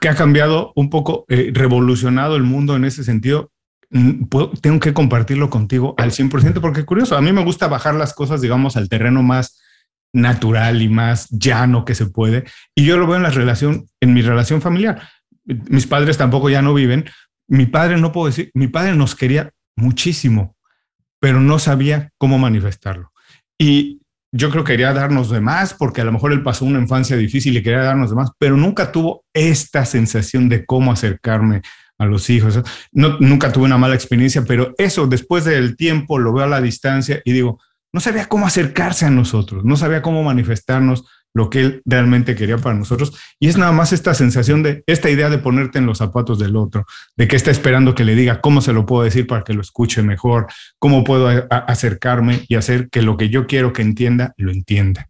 [0.00, 3.50] que ha cambiado un poco, eh, revolucionado el mundo en ese sentido,
[3.90, 4.24] mm,
[4.60, 8.40] tengo que compartirlo contigo al 100%, porque curioso, a mí me gusta bajar las cosas,
[8.40, 9.60] digamos, al terreno más
[10.14, 12.44] natural y más llano que se puede.
[12.74, 15.08] Y yo lo veo en la relación, en mi relación familiar.
[15.44, 17.06] Mis padres tampoco ya no viven.
[17.48, 20.56] Mi padre no puedo decir, mi padre nos quería muchísimo,
[21.22, 23.12] pero no sabía cómo manifestarlo.
[23.56, 24.00] Y
[24.32, 27.16] yo creo que quería darnos de más, porque a lo mejor él pasó una infancia
[27.16, 31.62] difícil y quería darnos de más, pero nunca tuvo esta sensación de cómo acercarme
[31.96, 32.60] a los hijos.
[32.90, 36.60] No, nunca tuve una mala experiencia, pero eso después del tiempo lo veo a la
[36.60, 37.60] distancia y digo,
[37.92, 41.04] no sabía cómo acercarse a nosotros, no sabía cómo manifestarnos
[41.34, 43.18] lo que él realmente quería para nosotros.
[43.40, 46.56] Y es nada más esta sensación de, esta idea de ponerte en los zapatos del
[46.56, 49.54] otro, de que está esperando que le diga cómo se lo puedo decir para que
[49.54, 50.46] lo escuche mejor,
[50.78, 55.08] cómo puedo acercarme y hacer que lo que yo quiero que entienda, lo entienda.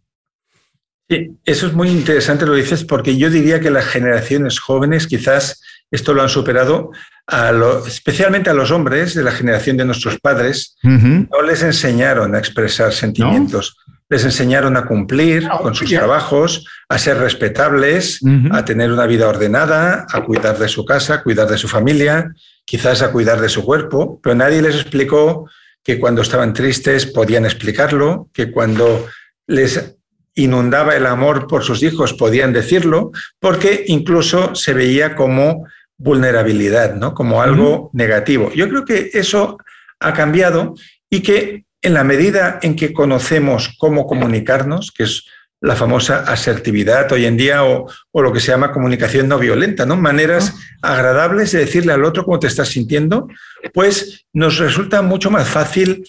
[1.09, 5.61] Sí, eso es muy interesante lo dices, porque yo diría que las generaciones jóvenes quizás
[5.91, 6.91] esto lo han superado,
[7.27, 7.51] a
[7.85, 12.93] especialmente a los hombres de la generación de nuestros padres, no les enseñaron a expresar
[12.93, 13.77] sentimientos,
[14.13, 18.19] les enseñaron a cumplir con sus trabajos, a ser respetables,
[18.51, 22.31] a tener una vida ordenada, a cuidar de su casa, a cuidar de su familia,
[22.63, 25.49] quizás a cuidar de su cuerpo, pero nadie les explicó
[25.83, 29.07] que cuando estaban tristes podían explicarlo, que cuando
[29.47, 29.95] les
[30.35, 35.65] inundaba el amor por sus hijos podían decirlo, porque incluso se veía como
[35.97, 37.13] vulnerabilidad, ¿no?
[37.13, 38.51] Como algo negativo.
[38.53, 39.57] Yo creo que eso
[39.99, 40.75] ha cambiado
[41.09, 45.25] y que en la medida en que conocemos cómo comunicarnos, que es
[45.61, 49.95] la famosa asertividad hoy en día o, lo que se llama comunicación no violenta, ¿no?
[49.95, 53.27] Maneras agradables de decirle al otro cómo te estás sintiendo,
[53.73, 56.03] pues nos resulta mucho más fácil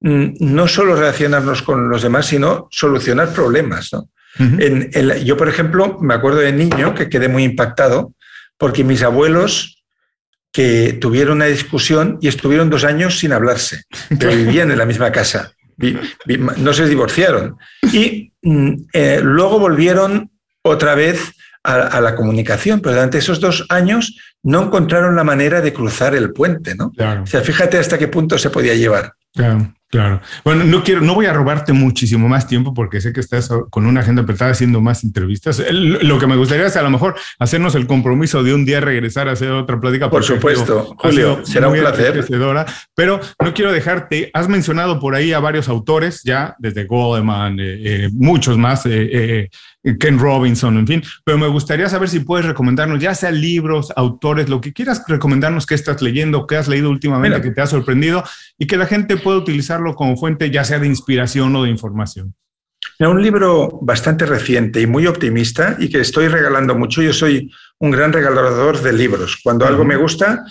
[0.00, 3.90] mm, no solo relacionarnos con los demás, sino solucionar problemas,
[5.24, 8.14] yo, por ejemplo, me acuerdo de niño que quedé muy impactado
[8.56, 9.79] porque mis abuelos
[10.52, 13.84] que tuvieron una discusión y estuvieron dos años sin hablarse,
[14.18, 15.52] pero vivían en la misma casa,
[16.56, 17.56] no se divorciaron.
[17.92, 20.30] Y mm, eh, luego volvieron
[20.62, 21.32] otra vez
[21.62, 26.32] a, la comunicación, pero durante esos dos años no encontraron la manera de cruzar el
[26.32, 26.92] puente, ¿no?
[26.96, 29.12] O sea, fíjate hasta qué punto se podía llevar.
[29.34, 29.74] Claro.
[29.90, 30.20] Claro.
[30.44, 33.86] Bueno, no quiero, no voy a robarte muchísimo más tiempo porque sé que estás con
[33.86, 35.60] una agenda apretada haciendo más entrevistas.
[35.72, 39.28] Lo que me gustaría es a lo mejor hacernos el compromiso de un día regresar
[39.28, 40.08] a hacer otra plática.
[40.08, 42.24] Por supuesto, Julio, será un placer.
[42.94, 47.64] Pero no quiero dejarte, has mencionado por ahí a varios autores ya, desde Goldman, eh,
[47.82, 49.50] eh, muchos más, eh,
[49.98, 54.48] Ken Robinson, en fin, pero me gustaría saber si puedes recomendarnos, ya sea libros, autores,
[54.48, 58.22] lo que quieras recomendarnos que estás leyendo, que has leído últimamente, que te ha sorprendido
[58.58, 62.34] y que la gente pueda utilizarlo como fuente, ya sea de inspiración o de información.
[62.98, 67.00] Un libro bastante reciente y muy optimista y que estoy regalando mucho.
[67.00, 69.38] Yo soy un gran regalador de libros.
[69.42, 70.44] Cuando algo me gusta,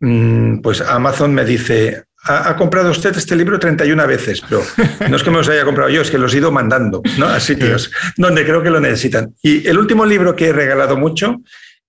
[0.00, 4.62] mm, pues Amazon me dice, ha, comprado usted este libro 31 veces, pero
[5.08, 7.26] no es que me los haya comprado yo, es que los he ido mandando ¿no?
[7.26, 9.34] a sitios donde creo que lo necesitan.
[9.42, 11.40] Y el último libro que he regalado mucho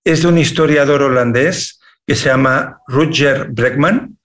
[0.02, 4.18] es de un historiador holandés que se llama Rutger Bregman.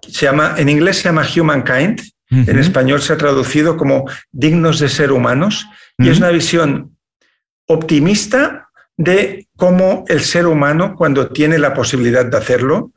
[0.00, 4.88] Se llama, en inglés se llama Humankind, en español se ha traducido como dignos de
[4.88, 5.66] ser humanos,
[5.98, 6.96] y es una visión
[7.66, 12.92] optimista de cómo el ser humano, cuando tiene la posibilidad de hacerlo,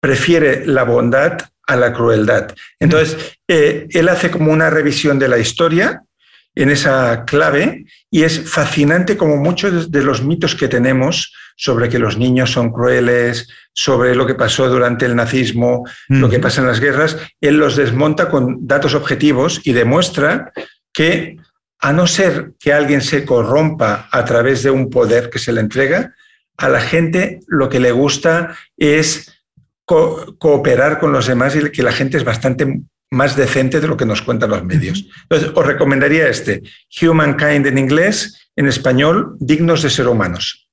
[0.00, 2.54] prefiere la bondad a la crueldad.
[2.78, 6.02] Entonces, eh, él hace como una revisión de la historia
[6.54, 11.98] en esa clave y es fascinante como muchos de los mitos que tenemos sobre que
[11.98, 16.66] los niños son crueles, sobre lo que pasó durante el nazismo, lo que pasa en
[16.68, 20.52] las guerras, él los desmonta con datos objetivos y demuestra
[20.92, 21.36] que
[21.80, 25.60] a no ser que alguien se corrompa a través de un poder que se le
[25.60, 26.14] entrega,
[26.56, 29.33] a la gente lo que le gusta es
[29.84, 34.06] cooperar con los demás y que la gente es bastante más decente de lo que
[34.06, 35.06] nos cuentan los medios.
[35.22, 36.62] Entonces, os recomendaría este,
[37.00, 40.64] Humankind en inglés, en español, dignos de ser humanos.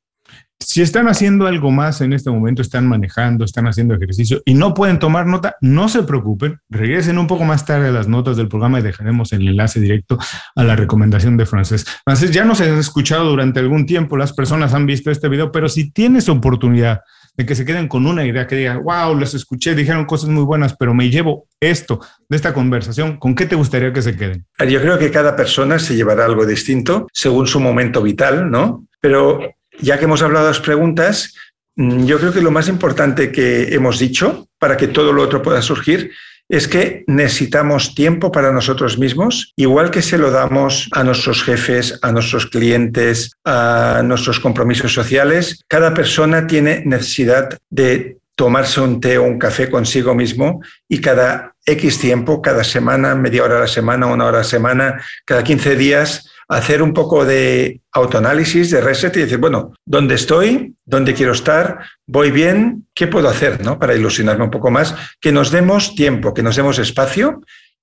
[0.59, 4.75] Si están haciendo algo más en este momento, están manejando, están haciendo ejercicio y no
[4.75, 8.47] pueden tomar nota, no se preocupen, regresen un poco más tarde a las notas del
[8.47, 10.19] programa y dejaremos el enlace directo
[10.55, 11.85] a la recomendación de Francés.
[12.05, 15.67] Francés, ya nos has escuchado durante algún tiempo, las personas han visto este video, pero
[15.67, 17.01] si tienes oportunidad
[17.35, 20.43] de que se queden con una idea, que digan, wow, les escuché, dijeron cosas muy
[20.43, 24.45] buenas, pero me llevo esto de esta conversación, ¿con qué te gustaría que se queden?
[24.67, 28.85] Yo creo que cada persona se llevará algo distinto según su momento vital, ¿no?
[28.99, 29.39] Pero
[29.79, 31.33] ya que hemos hablado de las preguntas,
[31.75, 35.41] mm, yo creo que lo más importante que hemos dicho para que todo lo otro
[35.41, 36.11] pueda surgir
[36.49, 41.97] es que necesitamos tiempo para nosotros mismos, igual que se lo damos a nuestros jefes,
[42.01, 45.63] a nuestros clientes, a nuestros compromisos sociales.
[45.67, 51.53] Cada persona tiene necesidad de tomarse un té o un café consigo mismo y cada
[51.65, 55.43] X tiempo, cada semana, media hora a la semana, una hora a la semana, cada
[55.43, 60.75] 15 días, hacer un poco de autoanálisis, de reset y decir, bueno, ¿dónde estoy?
[60.83, 61.79] ¿Dónde quiero estar?
[62.05, 62.87] ¿Voy bien?
[62.93, 63.79] ¿Qué puedo hacer ¿no?
[63.79, 64.93] para ilusionarme un poco más?
[65.21, 67.41] Que nos demos tiempo, que nos demos espacio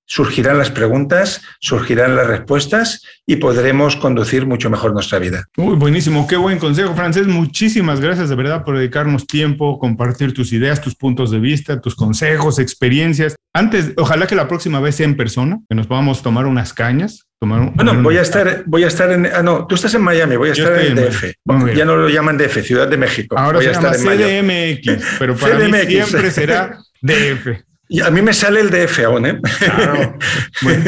[0.09, 5.45] surgirán las preguntas, surgirán las respuestas y podremos conducir mucho mejor nuestra vida.
[5.55, 7.27] Muy buenísimo, qué buen consejo, Francés.
[7.27, 11.95] Muchísimas gracias de verdad por dedicarnos tiempo, compartir tus ideas, tus puntos de vista, tus
[11.95, 13.35] consejos, experiencias.
[13.53, 17.27] Antes, ojalá que la próxima vez sea en persona, que nos podamos tomar unas cañas.
[17.41, 20.49] Bueno, voy a estar, voy a estar en, ah, no, tú estás en Miami, voy
[20.49, 21.35] a estar en DF.
[21.75, 23.37] ya no lo llaman DF, Ciudad de México.
[23.37, 27.68] Ahora voy se llama CDMX, pero para mí siempre será DF.
[27.91, 29.41] Y a mí me sale el DF aún, ¿eh?
[29.59, 30.17] Claro.
[30.61, 30.83] Bueno,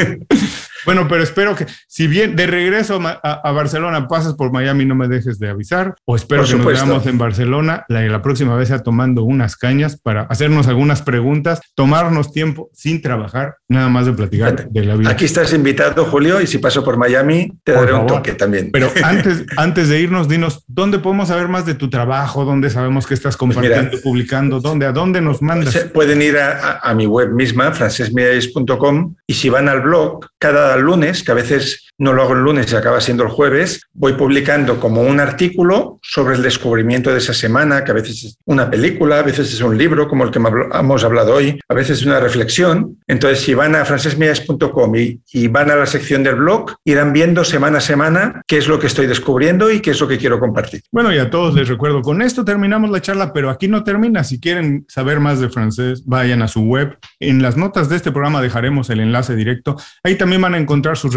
[0.84, 5.38] pero espero que, si bien de regreso a, Barcelona pasas por Miami, no me dejes
[5.38, 5.94] de avisar.
[6.04, 10.00] O espero que nos veamos en Barcelona la, la próxima vez sea tomando unas cañas
[10.00, 15.10] para hacernos algunas preguntas, tomarnos tiempo sin trabajar, nada más de platicar de la vida.
[15.10, 18.70] Aquí estás invitado, Julio, y si paso por Miami, te daré un toque también.
[18.72, 22.44] Pero antes, antes de irnos, dinos, ¿dónde podemos saber más de tu trabajo?
[22.44, 24.60] ¿Dónde sabemos que estás pues compartiendo, publicando?
[24.60, 24.86] ¿Dónde?
[24.86, 25.76] ¿A dónde nos mandas?
[25.92, 31.30] Pueden ir a, mi web misma, francesmiralles.com, y si van al blog, cada lunes, que
[31.30, 35.02] a veces no lo hago el lunes y acaba siendo el jueves, voy publicando como
[35.02, 39.22] un artículo sobre el descubrimiento de esa semana, que a veces es una película, a
[39.22, 42.98] veces es un libro, como el que hemos hablado hoy, a veces es una reflexión.
[43.06, 47.44] Entonces, si van a francesmias.com y, y van a la sección del blog, irán viendo
[47.44, 50.40] semana a semana qué es lo que estoy descubriendo y qué es lo que quiero
[50.40, 50.82] compartir.
[50.90, 54.24] Bueno, y a todos les recuerdo, con esto terminamos la charla, pero aquí no termina.
[54.24, 56.98] Si quieren saber más de francés, vayan a su web.
[57.20, 59.76] En las notas de este programa dejaremos el enlace directo.
[60.02, 61.14] Ahí también van a encontrar sus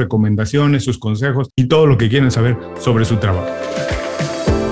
[0.80, 3.47] sus consejos y todo lo que quieren saber sobre su trabajo.